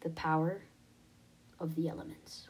The 0.00 0.08
power 0.08 0.62
of 1.60 1.74
the 1.74 1.88
elements. 1.88 2.48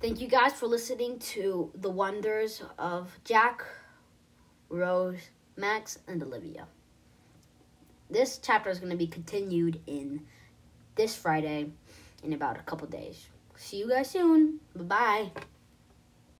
Thank 0.00 0.22
you 0.22 0.28
guys 0.28 0.54
for 0.54 0.66
listening 0.66 1.18
to 1.18 1.70
the 1.74 1.90
wonders 1.90 2.62
of 2.78 3.18
Jack, 3.22 3.62
Rose, 4.70 5.28
Max, 5.56 5.98
and 6.08 6.22
Olivia. 6.22 6.66
This 8.08 8.40
chapter 8.42 8.70
is 8.70 8.78
going 8.78 8.92
to 8.92 8.96
be 8.96 9.06
continued 9.06 9.78
in 9.86 10.22
this 10.94 11.14
Friday 11.14 11.66
in 12.22 12.32
about 12.32 12.56
a 12.56 12.62
couple 12.62 12.86
days. 12.86 13.28
See 13.56 13.76
you 13.76 13.90
guys 13.90 14.08
soon. 14.08 14.60
Bye 14.74 14.84
bye. 14.84 15.42